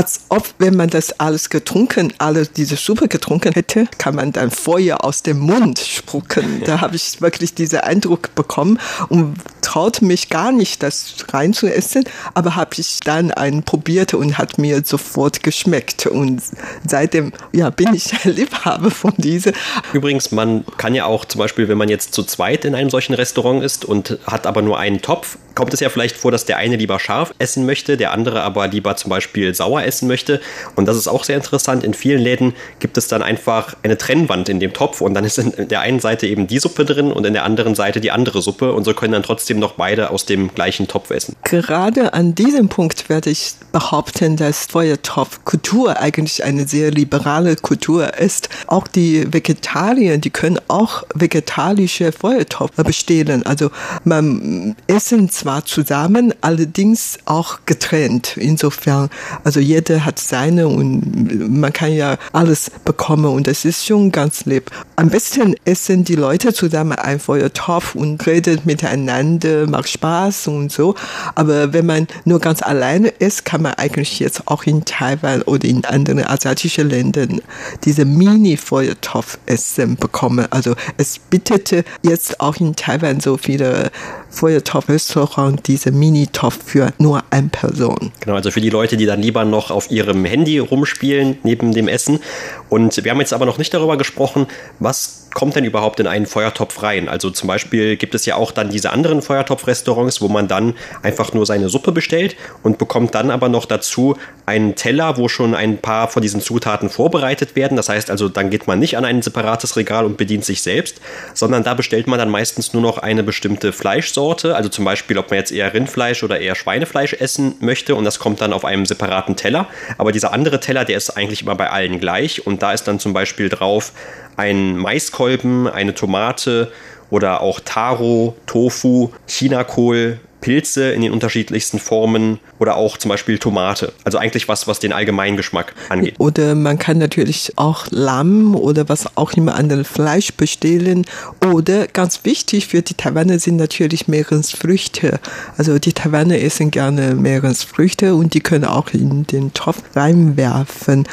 als 0.00 0.22
ob, 0.30 0.54
wenn 0.58 0.76
man 0.76 0.88
das 0.88 1.20
alles 1.20 1.50
getrunken, 1.50 2.14
alle 2.16 2.46
diese 2.46 2.76
Suppe 2.76 3.06
getrunken 3.06 3.52
hätte, 3.52 3.86
kann 3.98 4.14
man 4.14 4.32
dann 4.32 4.50
Feuer 4.50 5.04
aus 5.04 5.22
dem 5.22 5.38
Mund 5.40 5.78
spucken. 5.78 6.62
Da 6.70 6.80
habe 6.80 6.96
ich 6.96 7.20
wirklich 7.20 7.54
diesen 7.54 7.80
Eindruck 7.80 8.34
bekommen 8.34 8.78
und 9.08 9.34
traute 9.60 10.04
mich 10.04 10.30
gar 10.30 10.52
nicht, 10.52 10.82
das 10.82 11.16
reinzuessen, 11.28 12.04
aber 12.32 12.56
habe 12.56 12.70
ich 12.78 13.00
dann 13.04 13.30
einen 13.30 13.62
probiert 13.62 14.14
und 14.14 14.38
hat 14.38 14.56
mir 14.56 14.82
sofort 14.84 15.42
geschmeckt. 15.42 16.06
Und 16.06 16.40
seitdem 16.86 17.32
ja, 17.52 17.68
bin 17.68 17.92
ich 17.92 18.24
ein 18.24 18.32
Liebhaber 18.32 18.90
von 18.90 19.12
diese. 19.18 19.52
Übrigens, 19.92 20.32
man 20.32 20.64
kann 20.78 20.94
ja 20.94 21.04
auch 21.04 21.26
zum 21.26 21.40
Beispiel, 21.40 21.68
wenn 21.68 21.78
man 21.78 21.88
jetzt 21.88 22.14
zu 22.14 22.22
zweit 22.22 22.64
in 22.64 22.74
einem 22.74 22.88
solchen 22.88 23.14
Restaurant 23.14 23.62
ist 23.62 23.84
und 23.84 24.18
hat 24.26 24.46
aber 24.46 24.62
nur 24.62 24.78
einen 24.78 25.02
Topf, 25.02 25.36
kommt 25.60 25.74
es 25.74 25.80
ja 25.80 25.90
vielleicht 25.90 26.16
vor, 26.16 26.30
dass 26.30 26.46
der 26.46 26.56
eine 26.56 26.76
lieber 26.76 26.98
scharf 26.98 27.34
essen 27.38 27.66
möchte, 27.66 27.98
der 27.98 28.12
andere 28.12 28.40
aber 28.40 28.66
lieber 28.66 28.96
zum 28.96 29.10
Beispiel 29.10 29.54
sauer 29.54 29.82
essen 29.82 30.08
möchte. 30.08 30.40
Und 30.74 30.86
das 30.86 30.96
ist 30.96 31.06
auch 31.06 31.22
sehr 31.22 31.36
interessant. 31.36 31.84
In 31.84 31.92
vielen 31.92 32.22
Läden 32.22 32.54
gibt 32.78 32.96
es 32.96 33.08
dann 33.08 33.22
einfach 33.22 33.76
eine 33.82 33.98
Trennwand 33.98 34.48
in 34.48 34.58
dem 34.58 34.72
Topf 34.72 35.02
und 35.02 35.12
dann 35.12 35.22
ist 35.26 35.36
in 35.36 35.68
der 35.68 35.80
einen 35.80 36.00
Seite 36.00 36.26
eben 36.26 36.46
die 36.46 36.58
Suppe 36.58 36.86
drin 36.86 37.12
und 37.12 37.26
in 37.26 37.34
der 37.34 37.44
anderen 37.44 37.74
Seite 37.74 38.00
die 38.00 38.10
andere 38.10 38.40
Suppe 38.40 38.72
und 38.72 38.84
so 38.84 38.94
können 38.94 39.12
dann 39.12 39.22
trotzdem 39.22 39.58
noch 39.58 39.72
beide 39.72 40.08
aus 40.08 40.24
dem 40.24 40.54
gleichen 40.54 40.88
Topf 40.88 41.10
essen. 41.10 41.36
Gerade 41.42 42.14
an 42.14 42.34
diesem 42.34 42.70
Punkt 42.70 43.10
werde 43.10 43.28
ich 43.28 43.52
behaupten, 43.70 44.36
dass 44.36 44.64
Feuertopfkultur 44.64 46.00
eigentlich 46.00 46.42
eine 46.42 46.66
sehr 46.66 46.90
liberale 46.90 47.56
Kultur 47.56 48.16
ist. 48.16 48.48
Auch 48.66 48.88
die 48.88 49.30
Vegetarier, 49.30 50.16
die 50.16 50.30
können 50.30 50.58
auch 50.68 51.02
vegetarische 51.14 52.12
Feuertopf 52.12 52.76
bestellen. 52.76 53.44
Also 53.44 53.70
man 54.04 54.74
essen 54.86 55.28
zwar 55.28 55.49
zusammen, 55.64 56.32
allerdings 56.40 57.18
auch 57.24 57.60
getrennt. 57.66 58.36
Insofern, 58.36 59.10
also 59.44 59.60
jeder 59.60 60.04
hat 60.04 60.18
seine 60.18 60.68
und 60.68 61.50
man 61.60 61.72
kann 61.72 61.92
ja 61.92 62.16
alles 62.32 62.70
bekommen 62.84 63.26
und 63.26 63.46
das 63.46 63.64
ist 63.64 63.84
schon 63.86 64.12
ganz 64.12 64.44
lieb. 64.46 64.70
Am 64.96 65.08
besten 65.08 65.54
essen 65.64 66.04
die 66.04 66.14
Leute 66.14 66.52
zusammen 66.52 66.92
ein 66.92 67.20
Feuertopf 67.20 67.94
und 67.94 68.26
redet 68.26 68.66
miteinander, 68.66 69.66
macht 69.66 69.88
Spaß 69.88 70.48
und 70.48 70.72
so. 70.72 70.94
Aber 71.34 71.72
wenn 71.72 71.86
man 71.86 72.06
nur 72.24 72.38
ganz 72.38 72.62
alleine 72.62 73.08
ist, 73.08 73.44
kann 73.44 73.62
man 73.62 73.74
eigentlich 73.74 74.18
jetzt 74.20 74.46
auch 74.46 74.64
in 74.64 74.84
Taiwan 74.84 75.42
oder 75.42 75.66
in 75.66 75.84
anderen 75.84 76.24
asiatischen 76.24 76.88
Ländern 76.88 77.40
diese 77.84 78.04
Mini-Feuertopf 78.04 79.38
essen 79.46 79.96
bekommen. 79.96 80.46
Also 80.50 80.74
es 80.96 81.18
bittete 81.18 81.84
jetzt 82.02 82.40
auch 82.40 82.56
in 82.56 82.76
Taiwan 82.76 83.20
so 83.20 83.36
viele 83.36 83.90
Feuertopf-Restaurants 84.30 85.62
diese 85.64 85.90
Mini-Topf 85.90 86.58
für 86.64 86.92
nur 86.98 87.22
eine 87.30 87.48
Person. 87.48 88.12
Genau, 88.20 88.36
also 88.36 88.50
für 88.50 88.60
die 88.60 88.70
Leute, 88.70 88.96
die 88.96 89.06
dann 89.06 89.22
lieber 89.22 89.44
noch 89.44 89.70
auf 89.70 89.90
ihrem 89.90 90.24
Handy 90.24 90.58
rumspielen 90.58 91.38
neben 91.42 91.72
dem 91.72 91.88
Essen. 91.88 92.20
Und 92.68 93.04
wir 93.04 93.10
haben 93.10 93.20
jetzt 93.20 93.32
aber 93.32 93.46
noch 93.46 93.58
nicht 93.58 93.74
darüber 93.74 93.96
gesprochen, 93.96 94.46
was 94.78 95.28
kommt 95.34 95.56
denn 95.56 95.64
überhaupt 95.64 96.00
in 96.00 96.06
einen 96.06 96.26
Feuertopf 96.26 96.82
rein? 96.82 97.08
Also 97.08 97.30
zum 97.30 97.46
Beispiel 97.46 97.96
gibt 97.96 98.14
es 98.14 98.26
ja 98.26 98.36
auch 98.36 98.52
dann 98.52 98.70
diese 98.70 98.90
anderen 98.90 99.22
Feuertopf-Restaurants, 99.22 100.20
wo 100.20 100.28
man 100.28 100.48
dann 100.48 100.74
einfach 101.02 101.32
nur 101.32 101.46
seine 101.46 101.68
Suppe 101.68 101.92
bestellt 101.92 102.36
und 102.62 102.78
bekommt 102.78 103.14
dann 103.14 103.30
aber 103.30 103.48
noch 103.48 103.64
dazu 103.64 104.16
einen 104.46 104.74
Teller, 104.74 105.16
wo 105.16 105.28
schon 105.28 105.54
ein 105.54 105.78
paar 105.78 106.08
von 106.08 106.22
diesen 106.22 106.40
Zutaten 106.40 106.90
vorbereitet 106.90 107.54
werden. 107.56 107.76
Das 107.76 107.88
heißt 107.88 108.10
also, 108.10 108.28
dann 108.28 108.50
geht 108.50 108.66
man 108.66 108.78
nicht 108.78 108.96
an 108.96 109.04
ein 109.04 109.22
separates 109.22 109.76
Regal 109.76 110.04
und 110.04 110.16
bedient 110.16 110.44
sich 110.44 110.62
selbst, 110.62 111.00
sondern 111.34 111.62
da 111.62 111.74
bestellt 111.74 112.06
man 112.06 112.18
dann 112.18 112.30
meistens 112.30 112.72
nur 112.72 112.82
noch 112.82 112.98
eine 112.98 113.22
bestimmte 113.22 113.72
Fleischsorte. 113.72 114.56
Also 114.56 114.68
zum 114.68 114.84
Beispiel, 114.84 115.18
ob 115.18 115.30
man 115.30 115.38
jetzt 115.38 115.52
eher 115.52 115.72
Rindfleisch 115.72 116.22
oder 116.24 116.40
eher 116.40 116.54
Schweinefleisch 116.54 117.14
essen 117.14 117.54
möchte 117.60 117.94
und 117.94 118.04
das 118.04 118.18
kommt 118.18 118.40
dann 118.40 118.52
auf 118.52 118.64
einem 118.64 118.86
separaten 118.86 119.36
Teller. 119.36 119.68
Aber 119.98 120.12
dieser 120.12 120.32
andere 120.32 120.60
Teller, 120.60 120.84
der 120.84 120.96
ist 120.96 121.10
eigentlich 121.10 121.42
immer 121.42 121.54
bei 121.54 121.70
allen 121.70 122.00
gleich 122.00 122.46
und 122.46 122.62
da 122.62 122.72
ist 122.72 122.88
dann 122.88 122.98
zum 122.98 123.12
Beispiel 123.12 123.48
drauf 123.48 123.92
ein 124.36 124.76
Maiskolben, 124.76 125.66
eine 125.66 125.94
Tomate 125.94 126.72
oder 127.10 127.40
auch 127.40 127.60
Taro, 127.60 128.36
Tofu, 128.46 129.10
Chinakohl, 129.26 130.20
Pilze 130.40 130.92
in 130.92 131.02
den 131.02 131.12
unterschiedlichsten 131.12 131.78
Formen 131.78 132.38
oder 132.58 132.76
auch 132.76 132.96
zum 132.96 133.08
Beispiel 133.08 133.38
Tomate. 133.38 133.92
Also 134.04 134.18
eigentlich 134.18 134.48
was, 134.48 134.66
was 134.66 134.78
den 134.78 134.92
allgemeinen 134.92 135.36
Geschmack 135.36 135.74
angeht. 135.88 136.14
Oder 136.18 136.54
man 136.54 136.78
kann 136.78 136.98
natürlich 136.98 137.52
auch 137.56 137.86
Lamm 137.90 138.54
oder 138.54 138.88
was 138.88 139.16
auch 139.16 139.32
immer 139.32 139.54
an 139.54 139.84
Fleisch 139.84 140.32
bestellen. 140.34 141.06
Oder 141.52 141.86
ganz 141.86 142.24
wichtig 142.24 142.66
für 142.66 142.82
die 142.82 142.94
Taiwaner 142.94 143.38
sind 143.38 143.56
natürlich 143.56 144.08
Meeresfrüchte. 144.08 145.20
Also 145.56 145.78
die 145.78 145.92
Taiwaner 145.92 146.40
essen 146.40 146.70
gerne 146.70 147.14
Meeresfrüchte 147.14 148.14
und 148.14 148.34
die 148.34 148.40
können 148.40 148.64
auch 148.64 148.88
in 148.92 149.26
den 149.26 149.52
Topf 149.54 149.82
reinwerfen. 149.94 151.06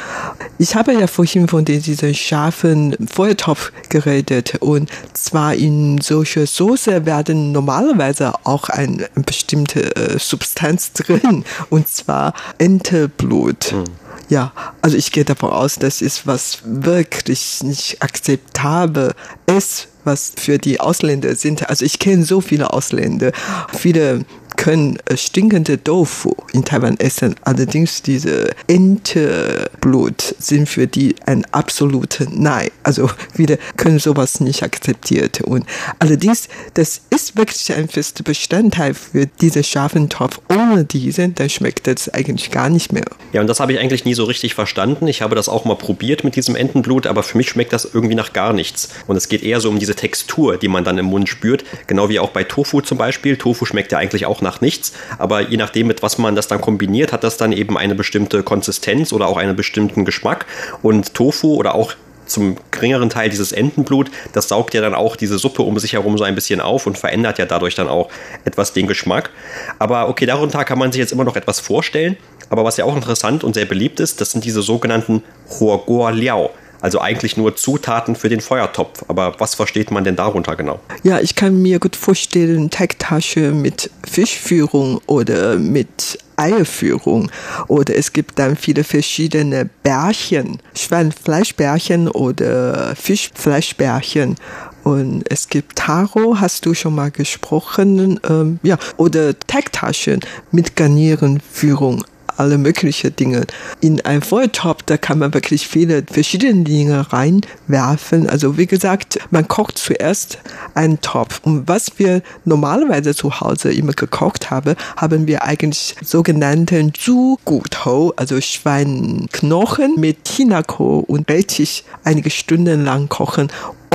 Ich 0.58 0.74
habe 0.74 0.92
ja 0.92 1.06
vorhin 1.06 1.48
von 1.48 1.64
diesem 1.64 2.14
scharfen 2.14 2.96
Feuertopf 3.06 3.72
geredet 3.88 4.56
und 4.60 4.90
zwar 5.12 5.54
in 5.54 6.00
solcher 6.00 6.46
Soße 6.46 7.06
werden 7.06 7.52
normalerweise 7.52 8.34
auch 8.44 8.68
ein 8.68 9.04
bestimmte 9.24 9.96
äh, 9.96 10.18
Substanz 10.18 10.92
drin, 10.92 11.44
und 11.70 11.88
zwar 11.88 12.34
Enteblut. 12.58 13.72
Mhm. 13.72 13.84
Ja, 14.28 14.52
also 14.82 14.96
ich 14.96 15.10
gehe 15.10 15.24
davon 15.24 15.50
aus, 15.50 15.76
das 15.76 16.02
ist 16.02 16.26
was 16.26 16.58
wirklich 16.64 17.62
nicht 17.62 18.02
akzeptabel 18.02 19.14
ist, 19.46 19.88
was 20.04 20.32
für 20.36 20.58
die 20.58 20.80
Ausländer 20.80 21.34
sind. 21.34 21.68
Also 21.70 21.84
ich 21.84 21.98
kenne 21.98 22.24
so 22.24 22.42
viele 22.42 22.72
Ausländer, 22.72 23.32
viele 23.72 24.26
können 24.58 24.98
äh, 25.06 25.16
stinkende 25.16 25.82
Tofu 25.82 26.34
in 26.52 26.64
Taiwan 26.64 26.98
essen. 26.98 27.36
Allerdings 27.42 28.02
diese 28.02 28.50
Enteblut 28.66 30.34
sind 30.38 30.68
für 30.68 30.86
die 30.86 31.14
ein 31.24 31.46
absolutes 31.52 32.28
Nein. 32.30 32.70
Also 32.82 33.08
viele 33.34 33.58
können 33.76 33.98
sowas 33.98 34.40
nicht 34.40 34.62
akzeptieren. 34.62 35.30
Und 35.44 35.64
allerdings, 36.00 36.48
das 36.74 37.00
ist 37.10 37.36
wirklich 37.36 37.72
ein 37.72 37.88
fester 37.88 38.24
Bestandteil 38.24 38.94
für 38.94 39.26
diese 39.40 39.62
scharfen 39.62 40.08
Topf. 40.08 40.40
Ohne 40.50 40.84
diesen, 40.84 41.34
dann 41.36 41.48
schmeckt 41.48 41.86
das 41.86 42.08
eigentlich 42.08 42.50
gar 42.50 42.68
nicht 42.68 42.92
mehr. 42.92 43.06
Ja, 43.32 43.40
und 43.40 43.46
das 43.46 43.60
habe 43.60 43.72
ich 43.72 43.78
eigentlich 43.78 44.04
nie 44.04 44.14
so 44.14 44.24
richtig 44.24 44.54
verstanden. 44.54 45.06
Ich 45.06 45.22
habe 45.22 45.36
das 45.36 45.48
auch 45.48 45.64
mal 45.64 45.76
probiert 45.76 46.24
mit 46.24 46.34
diesem 46.34 46.56
Entenblut, 46.56 47.06
aber 47.06 47.22
für 47.22 47.38
mich 47.38 47.48
schmeckt 47.48 47.72
das 47.72 47.88
irgendwie 47.94 48.16
nach 48.16 48.32
gar 48.32 48.52
nichts. 48.52 48.88
Und 49.06 49.16
es 49.16 49.28
geht 49.28 49.42
eher 49.44 49.60
so 49.60 49.68
um 49.68 49.78
diese 49.78 49.94
Textur, 49.94 50.56
die 50.56 50.68
man 50.68 50.82
dann 50.82 50.98
im 50.98 51.06
Mund 51.06 51.28
spürt. 51.28 51.64
Genau 51.86 52.08
wie 52.08 52.18
auch 52.18 52.30
bei 52.30 52.42
Tofu 52.42 52.80
zum 52.80 52.98
Beispiel. 52.98 53.36
Tofu 53.36 53.64
schmeckt 53.64 53.92
ja 53.92 53.98
eigentlich 53.98 54.26
auch 54.26 54.40
nach 54.40 54.47
nach 54.48 54.60
nichts, 54.60 54.92
aber 55.18 55.40
je 55.42 55.56
nachdem, 55.56 55.86
mit 55.86 56.02
was 56.02 56.18
man 56.18 56.34
das 56.34 56.48
dann 56.48 56.60
kombiniert, 56.60 57.12
hat 57.12 57.22
das 57.22 57.36
dann 57.36 57.52
eben 57.52 57.76
eine 57.76 57.94
bestimmte 57.94 58.42
Konsistenz 58.42 59.12
oder 59.12 59.28
auch 59.28 59.36
einen 59.36 59.56
bestimmten 59.56 60.04
Geschmack. 60.04 60.46
Und 60.82 61.14
Tofu 61.14 61.54
oder 61.54 61.74
auch 61.74 61.94
zum 62.26 62.56
geringeren 62.70 63.10
Teil 63.10 63.30
dieses 63.30 63.52
Entenblut, 63.52 64.10
das 64.32 64.48
saugt 64.48 64.74
ja 64.74 64.80
dann 64.80 64.94
auch 64.94 65.16
diese 65.16 65.38
Suppe 65.38 65.62
um 65.62 65.78
sich 65.78 65.94
herum 65.94 66.18
so 66.18 66.24
ein 66.24 66.34
bisschen 66.34 66.60
auf 66.60 66.86
und 66.86 66.98
verändert 66.98 67.38
ja 67.38 67.46
dadurch 67.46 67.74
dann 67.74 67.88
auch 67.88 68.08
etwas 68.44 68.72
den 68.72 68.86
Geschmack. 68.86 69.30
Aber 69.78 70.08
okay, 70.08 70.26
darunter 70.26 70.64
kann 70.64 70.78
man 70.78 70.92
sich 70.92 71.00
jetzt 71.00 71.12
immer 71.12 71.24
noch 71.24 71.36
etwas 71.36 71.60
vorstellen. 71.60 72.16
Aber 72.50 72.64
was 72.64 72.76
ja 72.76 72.84
auch 72.84 72.96
interessant 72.96 73.44
und 73.44 73.54
sehr 73.54 73.66
beliebt 73.66 74.00
ist, 74.00 74.20
das 74.20 74.30
sind 74.30 74.44
diese 74.44 74.62
sogenannten 74.62 75.22
Huoguo 75.58 76.08
Liao. 76.10 76.50
Also 76.80 77.00
eigentlich 77.00 77.36
nur 77.36 77.56
Zutaten 77.56 78.14
für 78.14 78.28
den 78.28 78.40
Feuertopf. 78.40 79.04
Aber 79.08 79.34
was 79.38 79.54
versteht 79.54 79.90
man 79.90 80.04
denn 80.04 80.16
darunter 80.16 80.56
genau? 80.56 80.80
Ja, 81.02 81.20
ich 81.20 81.34
kann 81.34 81.60
mir 81.60 81.78
gut 81.78 81.96
vorstellen, 81.96 82.70
Teigtasche 82.70 83.52
mit 83.52 83.90
Fischführung 84.06 85.00
oder 85.06 85.56
mit 85.56 86.18
Eierführung. 86.36 87.30
Oder 87.66 87.96
es 87.96 88.12
gibt 88.12 88.38
dann 88.38 88.56
viele 88.56 88.84
verschiedene 88.84 89.68
Bärchen, 89.82 90.58
Schweinfleischbärchen 90.74 92.08
oder 92.08 92.94
Fischfleischbärchen. 92.94 94.36
Und 94.84 95.24
es 95.28 95.48
gibt 95.48 95.76
Taro, 95.76 96.36
hast 96.40 96.64
du 96.64 96.72
schon 96.74 96.94
mal 96.94 97.10
gesprochen, 97.10 98.20
ähm, 98.28 98.58
ja, 98.62 98.78
oder 98.96 99.38
Teigtaschen 99.38 100.20
mit 100.50 100.76
Garnierenführung 100.76 102.04
alle 102.38 102.58
möglichen 102.58 103.14
Dinge. 103.16 103.46
In 103.80 104.00
ein 104.04 104.22
Feuertopf, 104.22 104.82
da 104.86 104.96
kann 104.96 105.18
man 105.18 105.34
wirklich 105.34 105.66
viele 105.66 106.04
verschiedene 106.10 106.64
Dinge 106.64 107.12
reinwerfen. 107.12 108.28
Also 108.28 108.56
wie 108.56 108.66
gesagt, 108.66 109.18
man 109.30 109.48
kocht 109.48 109.78
zuerst 109.78 110.38
einen 110.74 111.00
Topf. 111.00 111.40
Und 111.42 111.68
was 111.68 111.98
wir 111.98 112.22
normalerweise 112.44 113.14
zu 113.14 113.40
Hause 113.40 113.72
immer 113.72 113.92
gekocht 113.92 114.50
haben, 114.50 114.76
haben 114.96 115.26
wir 115.26 115.42
eigentlich 115.44 115.96
sogenannten 116.02 116.94
Zugutho, 116.94 118.12
also 118.16 118.40
Schweinknochen 118.40 119.96
mit 119.98 120.24
Tinako 120.24 121.00
und 121.00 121.30
Rettich 121.30 121.84
einige 122.04 122.30
Stunden 122.30 122.84
lang 122.84 123.08
kochen 123.08 123.48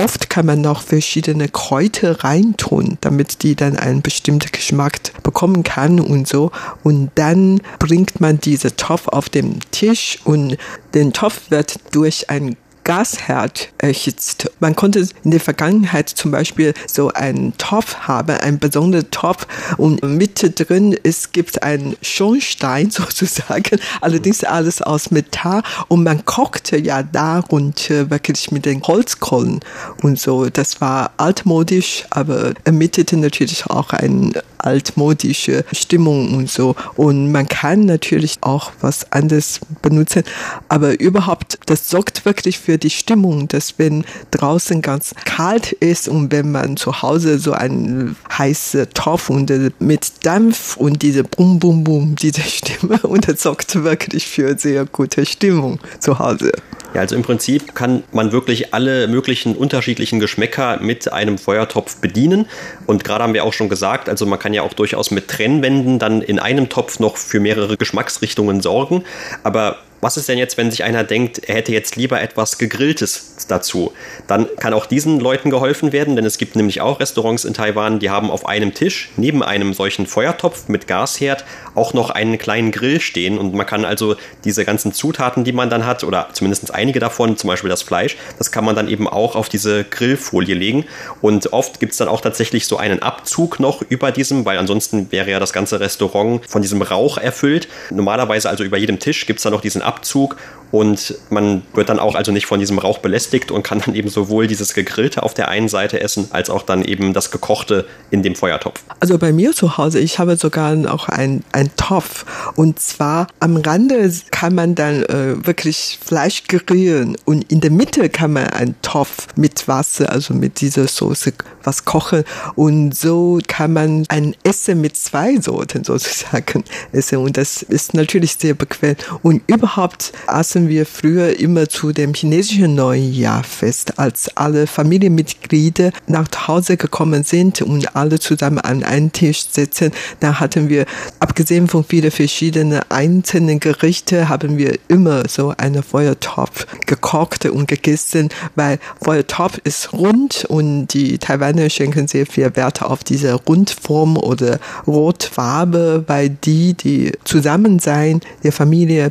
Oft 0.04 0.28
kann 0.28 0.44
man 0.44 0.60
noch 0.60 0.82
verschiedene 0.82 1.48
Kräuter 1.48 2.24
reintun, 2.24 2.98
damit 3.00 3.42
die 3.42 3.54
dann 3.54 3.78
einen 3.78 4.02
bestimmten 4.02 4.52
Geschmack 4.52 4.98
bekommen 5.22 5.62
kann 5.62 5.98
und 5.98 6.28
so. 6.28 6.50
Und 6.82 7.10
dann 7.14 7.62
bringt 7.78 8.20
man 8.20 8.38
diese 8.38 8.76
Topf 8.76 9.08
auf 9.08 9.30
den 9.30 9.60
Tisch 9.70 10.18
und 10.24 10.58
den 10.92 11.14
Topf 11.14 11.50
wird 11.50 11.78
durch 11.92 12.28
ein 12.28 12.56
Gasherd 12.84 13.72
erhitzt. 13.78 14.50
Man 14.60 14.76
konnte 14.76 15.08
in 15.24 15.30
der 15.30 15.40
Vergangenheit 15.40 16.08
zum 16.08 16.30
Beispiel 16.30 16.74
so 16.86 17.10
einen 17.12 17.56
Topf 17.58 17.96
haben, 17.96 18.36
einen 18.36 18.58
besonderen 18.58 19.10
Topf 19.10 19.46
und 19.78 20.02
mitte 20.02 20.50
drin 20.50 20.96
es 21.02 21.32
gibt 21.32 21.62
einen 21.62 21.96
Schornstein 22.02 22.90
sozusagen, 22.90 23.80
allerdings 24.00 24.44
alles 24.44 24.82
aus 24.82 25.10
Metall 25.10 25.62
und 25.88 26.04
man 26.04 26.24
kochte 26.24 26.76
ja 26.76 27.02
darunter 27.02 28.10
wirklich 28.10 28.50
mit 28.50 28.66
den 28.66 28.82
Holzkohlen 28.82 29.60
und 30.02 30.20
so. 30.20 30.48
Das 30.50 30.80
war 30.80 31.12
altmodisch, 31.16 32.04
aber 32.10 32.52
ermittelte 32.64 33.16
natürlich 33.16 33.66
auch 33.66 33.90
eine 33.90 34.42
altmodische 34.58 35.64
Stimmung 35.72 36.34
und 36.34 36.50
so. 36.50 36.74
Und 36.96 37.32
man 37.32 37.48
kann 37.48 37.84
natürlich 37.84 38.38
auch 38.40 38.72
was 38.80 39.10
anderes 39.12 39.60
benutzen, 39.82 40.24
aber 40.68 40.98
überhaupt, 41.00 41.58
das 41.66 41.88
sorgt 41.90 42.24
wirklich 42.24 42.58
für 42.58 42.73
für 42.74 42.78
die 42.78 42.90
Stimmung, 42.90 43.46
dass 43.46 43.78
wenn 43.78 44.04
draußen 44.32 44.82
ganz 44.82 45.14
kalt 45.24 45.70
ist 45.70 46.08
und 46.08 46.32
wenn 46.32 46.50
man 46.50 46.76
zu 46.76 47.02
Hause 47.02 47.38
so 47.38 47.52
einen 47.52 48.16
heißen 48.36 48.88
Topf 48.94 49.30
und 49.30 49.52
mit 49.78 50.26
Dampf 50.26 50.76
und 50.76 51.00
diese 51.02 51.22
Bum 51.22 51.60
Bum 51.60 51.84
Bum, 51.84 52.16
diese 52.16 52.42
Stimme 52.42 52.98
und 53.02 53.28
das 53.28 53.42
sorgt 53.42 53.84
wirklich 53.84 54.26
für 54.26 54.58
sehr 54.58 54.86
gute 54.86 55.24
Stimmung 55.24 55.78
zu 56.00 56.18
Hause. 56.18 56.50
Ja, 56.94 57.02
also 57.02 57.14
im 57.14 57.22
Prinzip 57.22 57.76
kann 57.76 58.02
man 58.10 58.32
wirklich 58.32 58.74
alle 58.74 59.06
möglichen 59.06 59.54
unterschiedlichen 59.54 60.18
Geschmäcker 60.18 60.80
mit 60.80 61.12
einem 61.12 61.38
Feuertopf 61.38 61.96
bedienen. 61.96 62.46
Und 62.86 63.04
gerade 63.04 63.22
haben 63.22 63.34
wir 63.34 63.44
auch 63.44 63.52
schon 63.52 63.68
gesagt, 63.68 64.08
also 64.08 64.26
man 64.26 64.38
kann 64.38 64.52
ja 64.52 64.62
auch 64.62 64.74
durchaus 64.74 65.10
mit 65.10 65.28
Trennwänden 65.28 66.00
dann 66.00 66.22
in 66.22 66.38
einem 66.40 66.68
Topf 66.68 66.98
noch 67.00 67.16
für 67.16 67.40
mehrere 67.40 67.76
Geschmacksrichtungen 67.76 68.60
sorgen. 68.60 69.04
Aber 69.42 69.78
was 70.04 70.18
ist 70.18 70.28
denn 70.28 70.36
jetzt, 70.36 70.58
wenn 70.58 70.70
sich 70.70 70.84
einer 70.84 71.02
denkt, 71.02 71.48
er 71.48 71.54
hätte 71.54 71.72
jetzt 71.72 71.96
lieber 71.96 72.20
etwas 72.20 72.58
Gegrilltes 72.58 73.36
dazu? 73.48 73.92
Dann 74.26 74.46
kann 74.56 74.74
auch 74.74 74.84
diesen 74.84 75.18
Leuten 75.18 75.48
geholfen 75.48 75.92
werden, 75.92 76.14
denn 76.14 76.26
es 76.26 76.36
gibt 76.36 76.56
nämlich 76.56 76.82
auch 76.82 77.00
Restaurants 77.00 77.46
in 77.46 77.54
Taiwan, 77.54 78.00
die 78.00 78.10
haben 78.10 78.30
auf 78.30 78.46
einem 78.46 78.74
Tisch 78.74 79.08
neben 79.16 79.42
einem 79.42 79.72
solchen 79.72 80.06
Feuertopf 80.06 80.68
mit 80.68 80.86
Gasherd 80.86 81.46
auch 81.74 81.94
noch 81.94 82.10
einen 82.10 82.36
kleinen 82.36 82.70
Grill 82.70 83.00
stehen 83.00 83.38
und 83.38 83.54
man 83.54 83.64
kann 83.64 83.86
also 83.86 84.16
diese 84.44 84.66
ganzen 84.66 84.92
Zutaten, 84.92 85.42
die 85.42 85.52
man 85.52 85.70
dann 85.70 85.86
hat, 85.86 86.04
oder 86.04 86.28
zumindest 86.34 86.74
einige 86.74 87.00
davon, 87.00 87.38
zum 87.38 87.48
Beispiel 87.48 87.70
das 87.70 87.82
Fleisch, 87.82 88.18
das 88.36 88.52
kann 88.52 88.66
man 88.66 88.76
dann 88.76 88.88
eben 88.88 89.08
auch 89.08 89.34
auf 89.36 89.48
diese 89.48 89.84
Grillfolie 89.84 90.54
legen 90.54 90.84
und 91.22 91.54
oft 91.54 91.80
gibt 91.80 91.92
es 91.92 91.98
dann 91.98 92.08
auch 92.08 92.20
tatsächlich 92.20 92.66
so 92.66 92.76
einen 92.76 93.00
Abzug 93.00 93.58
noch 93.58 93.80
über 93.88 94.12
diesem, 94.12 94.44
weil 94.44 94.58
ansonsten 94.58 95.10
wäre 95.12 95.30
ja 95.30 95.40
das 95.40 95.54
ganze 95.54 95.80
Restaurant 95.80 96.44
von 96.46 96.60
diesem 96.60 96.82
Rauch 96.82 97.16
erfüllt. 97.16 97.68
Normalerweise 97.90 98.50
also 98.50 98.64
über 98.64 98.76
jedem 98.76 98.98
Tisch 98.98 99.24
gibt 99.24 99.38
es 99.38 99.44
dann 99.44 99.54
noch 99.54 99.62
diesen 99.62 99.80
Abzug 99.80 99.93
Abzug 99.94 100.36
und 100.74 101.14
man 101.30 101.62
wird 101.72 101.88
dann 101.88 102.00
auch 102.00 102.16
also 102.16 102.32
nicht 102.32 102.46
von 102.46 102.58
diesem 102.58 102.80
Rauch 102.80 102.98
belästigt 102.98 103.52
und 103.52 103.62
kann 103.62 103.80
dann 103.86 103.94
eben 103.94 104.08
sowohl 104.08 104.48
dieses 104.48 104.74
gegrillte 104.74 105.22
auf 105.22 105.32
der 105.32 105.46
einen 105.46 105.68
Seite 105.68 106.00
essen, 106.00 106.26
als 106.32 106.50
auch 106.50 106.62
dann 106.62 106.84
eben 106.84 107.12
das 107.12 107.30
gekochte 107.30 107.86
in 108.10 108.24
dem 108.24 108.34
Feuertopf. 108.34 108.82
Also 108.98 109.16
bei 109.16 109.32
mir 109.32 109.52
zu 109.52 109.78
Hause, 109.78 110.00
ich 110.00 110.18
habe 110.18 110.34
sogar 110.34 110.76
auch 110.92 111.08
einen 111.08 111.44
Topf. 111.76 112.26
Und 112.56 112.80
zwar 112.80 113.28
am 113.38 113.56
Rande 113.56 114.12
kann 114.32 114.56
man 114.56 114.74
dann 114.74 115.04
äh, 115.04 115.46
wirklich 115.46 116.00
Fleisch 116.04 116.42
grillen 116.48 117.16
und 117.24 117.52
in 117.52 117.60
der 117.60 117.70
Mitte 117.70 118.08
kann 118.08 118.32
man 118.32 118.48
einen 118.48 118.74
Topf 118.82 119.28
mit 119.36 119.68
Wasser, 119.68 120.10
also 120.10 120.34
mit 120.34 120.60
dieser 120.60 120.88
Soße 120.88 121.34
was 121.62 121.84
kochen. 121.84 122.24
Und 122.56 122.96
so 122.96 123.38
kann 123.46 123.72
man 123.72 124.06
ein 124.08 124.34
Essen 124.42 124.80
mit 124.80 124.96
zwei 124.96 125.36
Sorten 125.36 125.84
sozusagen 125.84 126.64
essen. 126.90 127.18
Und 127.18 127.36
das 127.36 127.62
ist 127.62 127.94
natürlich 127.94 128.36
sehr 128.38 128.54
bequem. 128.54 128.96
Und 129.22 129.42
überhaupt 129.46 129.83
aßen 130.26 130.64
feiern 130.64 130.68
wir 130.68 130.86
früher 130.86 131.38
immer 131.38 131.68
zu 131.68 131.92
dem 131.92 132.14
chinesischen 132.14 132.74
Neujahrfest, 132.74 133.98
als 133.98 134.30
alle 134.36 134.66
Familienmitglieder 134.66 135.92
nach 136.06 136.28
Hause 136.48 136.76
gekommen 136.76 137.24
sind 137.24 137.62
und 137.62 137.94
alle 137.94 138.18
zusammen 138.18 138.58
an 138.58 138.82
einen 138.82 139.12
Tisch 139.12 139.46
sitzen. 139.50 139.92
Da 140.20 140.40
hatten 140.40 140.68
wir, 140.68 140.86
abgesehen 141.20 141.68
von 141.68 141.84
vielen 141.84 142.10
verschiedenen 142.10 142.80
einzelnen 142.88 143.60
Gerichte, 143.60 144.28
haben 144.28 144.58
wir 144.58 144.78
immer 144.88 145.28
so 145.28 145.54
einen 145.56 145.82
Feuertopf 145.82 146.66
gekocht 146.86 147.46
und 147.46 147.68
gegessen, 147.68 148.30
weil 148.54 148.78
Feuertopf 149.02 149.58
ist 149.64 149.92
rund 149.92 150.44
und 150.48 150.88
die 150.88 151.18
Taiwaner 151.18 151.68
schenken 151.70 152.08
sehr 152.08 152.26
viel 152.26 152.54
Wert 152.56 152.82
auf 152.82 153.04
diese 153.04 153.34
Rundform 153.34 154.16
oder 154.16 154.58
Rotfarbe, 154.86 156.04
weil 156.06 156.30
die 156.30 156.74
die 156.74 157.12
Zusammensein 157.24 158.20
der 158.42 158.52
Familie 158.52 159.10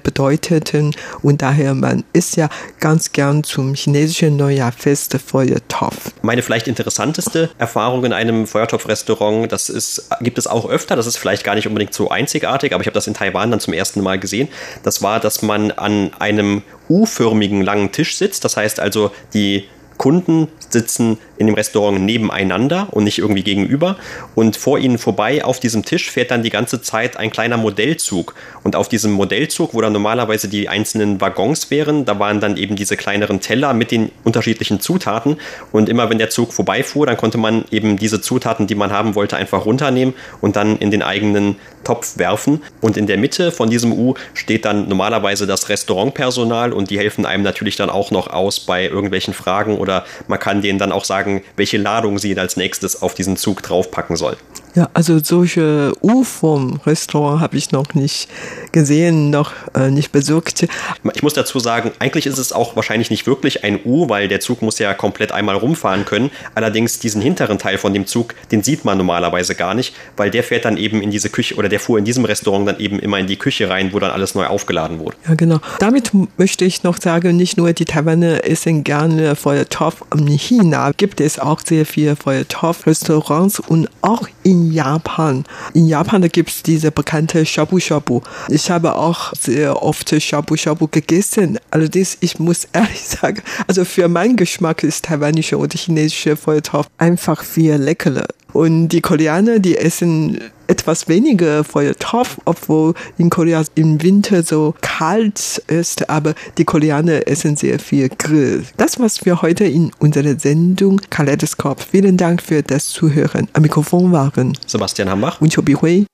bedeuteten 0.64 0.92
und 1.22 1.42
daher, 1.42 1.74
man 1.74 2.04
isst 2.14 2.38
ja 2.38 2.50
ganz 2.80 3.12
gern 3.12 3.44
zum 3.44 3.74
chinesischen 3.74 4.38
Neujahrfest 4.38 5.18
Feuertopf. 5.26 6.12
Meine 6.22 6.42
vielleicht 6.42 6.68
interessanteste 6.68 7.50
Erfahrung 7.58 8.04
in 8.06 8.14
einem 8.14 8.48
Feuertopfrestaurant, 8.48 9.52
das 9.52 9.70
ist, 9.70 10.10
gibt 10.22 10.38
es 10.38 10.48
auch 10.48 10.70
öfter, 10.70 10.96
das 10.96 11.08
ist 11.08 11.18
vielleicht 11.18 11.44
gar 11.44 11.56
nicht 11.56 11.68
unbedingt 11.68 11.94
so 11.94 12.10
einzigartig, 12.10 12.74
aber 12.74 12.82
ich 12.82 12.88
habe 12.88 12.96
das 12.96 13.08
in 13.08 13.14
Taiwan 13.14 13.52
dann 13.52 13.60
zum 13.60 13.74
ersten 13.74 14.02
Mal 14.02 14.20
gesehen. 14.20 14.48
Das 14.84 15.02
war, 15.02 15.20
dass 15.20 15.42
man 15.42 15.72
an 15.72 16.12
einem 16.20 16.64
U-förmigen 16.90 17.62
langen 17.62 17.92
Tisch 17.92 18.18
sitzt. 18.18 18.44
Das 18.44 18.58
heißt 18.58 18.80
also, 18.80 19.12
die 19.34 19.66
Kunden 19.98 20.48
sitzen 20.70 21.18
in 21.38 21.48
dem 21.48 21.56
Restaurant 21.56 22.02
nebeneinander 22.02 22.88
und 22.92 23.04
nicht 23.04 23.20
irgendwie 23.20 23.44
gegenüber. 23.44 23.98
Und 24.36 24.58
vor 24.58 24.78
ihnen 24.78 24.98
vorbei 24.98 25.44
auf 25.44 25.60
diesem 25.60 25.84
Tisch 25.84 26.12
fährt 26.12 26.32
dann 26.32 26.44
die 26.44 26.50
ganze 26.50 26.82
Zeit 26.82 27.18
ein 27.18 27.32
kleiner 27.32 27.58
Modellzug. 27.58 28.36
Und 28.64 28.76
auf 28.76 28.88
diesem 28.90 29.12
Modellzug, 29.12 29.74
wo 29.74 29.82
dann 29.82 29.94
normalerweise 29.94 30.48
die 30.48 30.70
einzelnen 30.70 31.20
Waggons 31.22 31.72
wären, 31.72 32.06
da 32.06 32.20
waren 32.20 32.40
dann 32.40 32.58
eben 32.58 32.76
diese 32.76 32.98
kleineren 32.98 33.40
Teller 33.40 33.74
mit 33.74 33.92
den 33.92 34.12
unterschiedlichen 34.24 34.80
Zutaten. 34.80 35.38
Und 35.72 35.90
immer 35.90 36.10
wenn 36.10 36.18
der 36.18 36.30
Zug 36.30 36.54
vorbeifuhr, 36.54 37.06
dann 37.06 37.18
konnte 37.18 37.38
man 37.38 37.66
eben 37.72 37.98
diese 37.98 38.22
Zutaten, 38.22 38.68
die 38.68 38.76
man 38.76 38.92
haben 38.92 39.16
wollte, 39.16 39.36
einfach 39.36 39.66
runternehmen 39.66 40.14
und 40.42 40.56
dann 40.56 40.78
in 40.78 40.92
den 40.92 41.02
eigenen 41.02 41.56
Topf 41.84 42.18
werfen. 42.18 42.62
Und 42.82 42.98
in 42.98 43.08
der 43.08 43.18
Mitte 43.18 43.52
von 43.52 43.70
diesem 43.70 43.92
U 43.92 44.14
steht 44.34 44.66
dann 44.66 44.88
normalerweise 44.88 45.48
das 45.48 45.70
Restaurantpersonal 45.70 46.74
und 46.74 46.90
die 46.90 46.98
helfen 46.98 47.26
einem 47.26 47.44
natürlich 47.44 47.76
dann 47.76 47.90
auch 47.90 48.12
noch 48.12 48.28
aus 48.28 48.60
bei 48.60 48.86
irgendwelchen 48.86 49.34
Fragen 49.34 49.78
oder 49.78 50.06
man 50.28 50.40
kann 50.40 50.62
denen 50.62 50.80
dann 50.80 50.92
auch 50.92 51.06
sagen, 51.06 51.23
welche 51.56 51.78
Ladung 51.78 52.20
sie 52.20 52.38
als 52.38 52.58
nächstes 52.58 53.02
auf 53.02 53.14
diesen 53.14 53.38
Zug 53.38 53.62
draufpacken 53.62 54.16
soll. 54.16 54.38
Ja, 54.76 54.90
also 54.96 55.20
solche 55.20 55.94
U-Form-Restaurant 56.02 57.42
habe 57.42 57.58
ich 57.58 57.72
noch 57.72 57.94
nicht 57.94 58.28
gesehen, 58.72 59.30
noch 59.30 59.52
äh, 59.76 59.92
nicht 59.92 60.12
besucht. 60.12 60.66
Ich 61.14 61.22
muss 61.22 61.36
dazu 61.36 61.60
sagen, 61.60 61.92
eigentlich 62.00 62.26
ist 62.26 62.40
es 62.40 62.52
auch 62.52 62.76
wahrscheinlich 62.76 63.12
nicht 63.12 63.28
wirklich 63.28 63.64
ein 63.64 63.80
U, 63.86 64.10
weil 64.10 64.28
der 64.28 64.40
Zug 64.40 64.64
muss 64.64 64.80
ja 64.80 64.96
komplett 64.96 65.32
einmal 65.32 65.56
rumfahren 65.58 66.06
können. 66.06 66.32
Allerdings 66.56 66.98
diesen 66.98 67.22
hinteren 67.22 67.60
Teil 67.60 67.78
von 67.78 67.94
dem 67.94 68.08
Zug, 68.08 68.34
den 68.52 68.64
sieht 68.64 68.84
man 68.84 68.98
normalerweise 68.98 69.54
gar 69.54 69.76
nicht, 69.76 69.94
weil 70.18 70.32
der 70.32 70.44
fährt 70.44 70.66
dann 70.66 70.78
eben 70.78 71.04
in 71.04 71.12
diese 71.12 71.30
Küche 71.30 71.54
oder 71.56 71.70
der 71.70 71.80
fuhr 71.80 72.00
in 72.00 72.06
diesem 72.06 72.26
Restaurant 72.26 72.68
dann 72.68 72.80
eben 72.80 72.98
immer 72.98 73.20
in 73.20 73.28
die 73.28 73.38
Küche 73.38 73.70
rein, 73.70 73.94
wo 73.94 74.00
dann 74.00 74.10
alles 74.10 74.34
neu 74.34 74.48
aufgeladen 74.48 74.98
wurde. 74.98 75.16
Ja, 75.28 75.36
genau. 75.36 75.60
Damit 75.78 76.12
möchte 76.38 76.66
ich 76.66 76.82
noch 76.82 77.00
sagen, 77.00 77.38
nicht 77.38 77.58
nur 77.58 77.74
die 77.74 77.86
Taiwaner 77.86 78.44
essen 78.44 78.84
gerne 78.84 79.36
Feuertopf. 79.36 80.04
In 80.18 80.28
China 80.30 80.92
gibt 80.98 81.13
es 81.22 81.40
auch 81.40 81.62
sehr 81.66 81.86
viele 81.86 82.16
Feuertopf-Restaurants 82.16 83.60
und 83.60 83.90
auch 84.02 84.28
in 84.44 84.72
Japan. 84.72 85.44
In 85.74 85.88
Japan 85.88 86.28
gibt 86.30 86.50
es 86.50 86.64
diese 86.64 86.92
bekannte 86.92 87.46
Shabu 87.46 87.80
Shabu. 87.80 88.22
Ich 88.50 88.70
habe 88.70 88.96
auch 88.96 89.34
sehr 89.34 89.82
oft 89.82 90.14
Shabu 90.22 90.56
Shabu 90.56 90.88
gegessen. 90.88 91.60
Allerdings, 91.72 92.18
ich 92.20 92.40
muss 92.40 92.66
ehrlich 92.74 93.02
sagen, 93.02 93.42
also 93.68 93.86
für 93.86 94.08
meinen 94.08 94.36
Geschmack 94.36 94.84
ist 94.84 95.06
taiwanische 95.06 95.58
oder 95.58 95.78
chinesische 95.78 96.36
Feuertopf 96.36 96.88
einfach 96.98 97.44
viel 97.44 97.76
leckerer. 97.76 98.28
Und 98.54 98.90
die 98.90 99.02
Koreaner, 99.02 99.60
die 99.60 99.78
essen 99.78 100.40
etwas 100.68 101.08
weniger 101.08 101.64
Feuertopf, 101.64 102.38
obwohl 102.46 102.94
in 103.18 103.30
Korea 103.30 103.64
im 103.76 104.02
Winter 104.02 104.44
so 104.44 104.76
kalt 104.82 105.62
ist, 105.68 106.10
aber 106.10 106.34
die 106.58 106.66
Koreaner 106.66 107.28
essen 107.28 107.56
sehr 107.56 107.80
viel 107.80 108.10
Grill. 108.10 108.64
Das 108.78 109.00
war's 109.00 109.18
für 109.18 109.42
heute 109.42 109.66
in 109.66 109.92
unserer 110.00 110.40
Sendung 110.40 111.02
Kaleidoskop. 111.10 111.82
Vielen 111.82 112.18
Dank 112.18 112.42
für 112.42 112.64
das 112.64 112.90
Zuhören. 112.90 113.48
Am 113.54 113.64
Mikrofon 113.64 114.12
waren 114.12 114.58
Sebastian 114.66 115.10
Hambach 115.10 115.42
und 115.42 115.54
Chobi 115.54 115.74
Hui. 115.74 116.06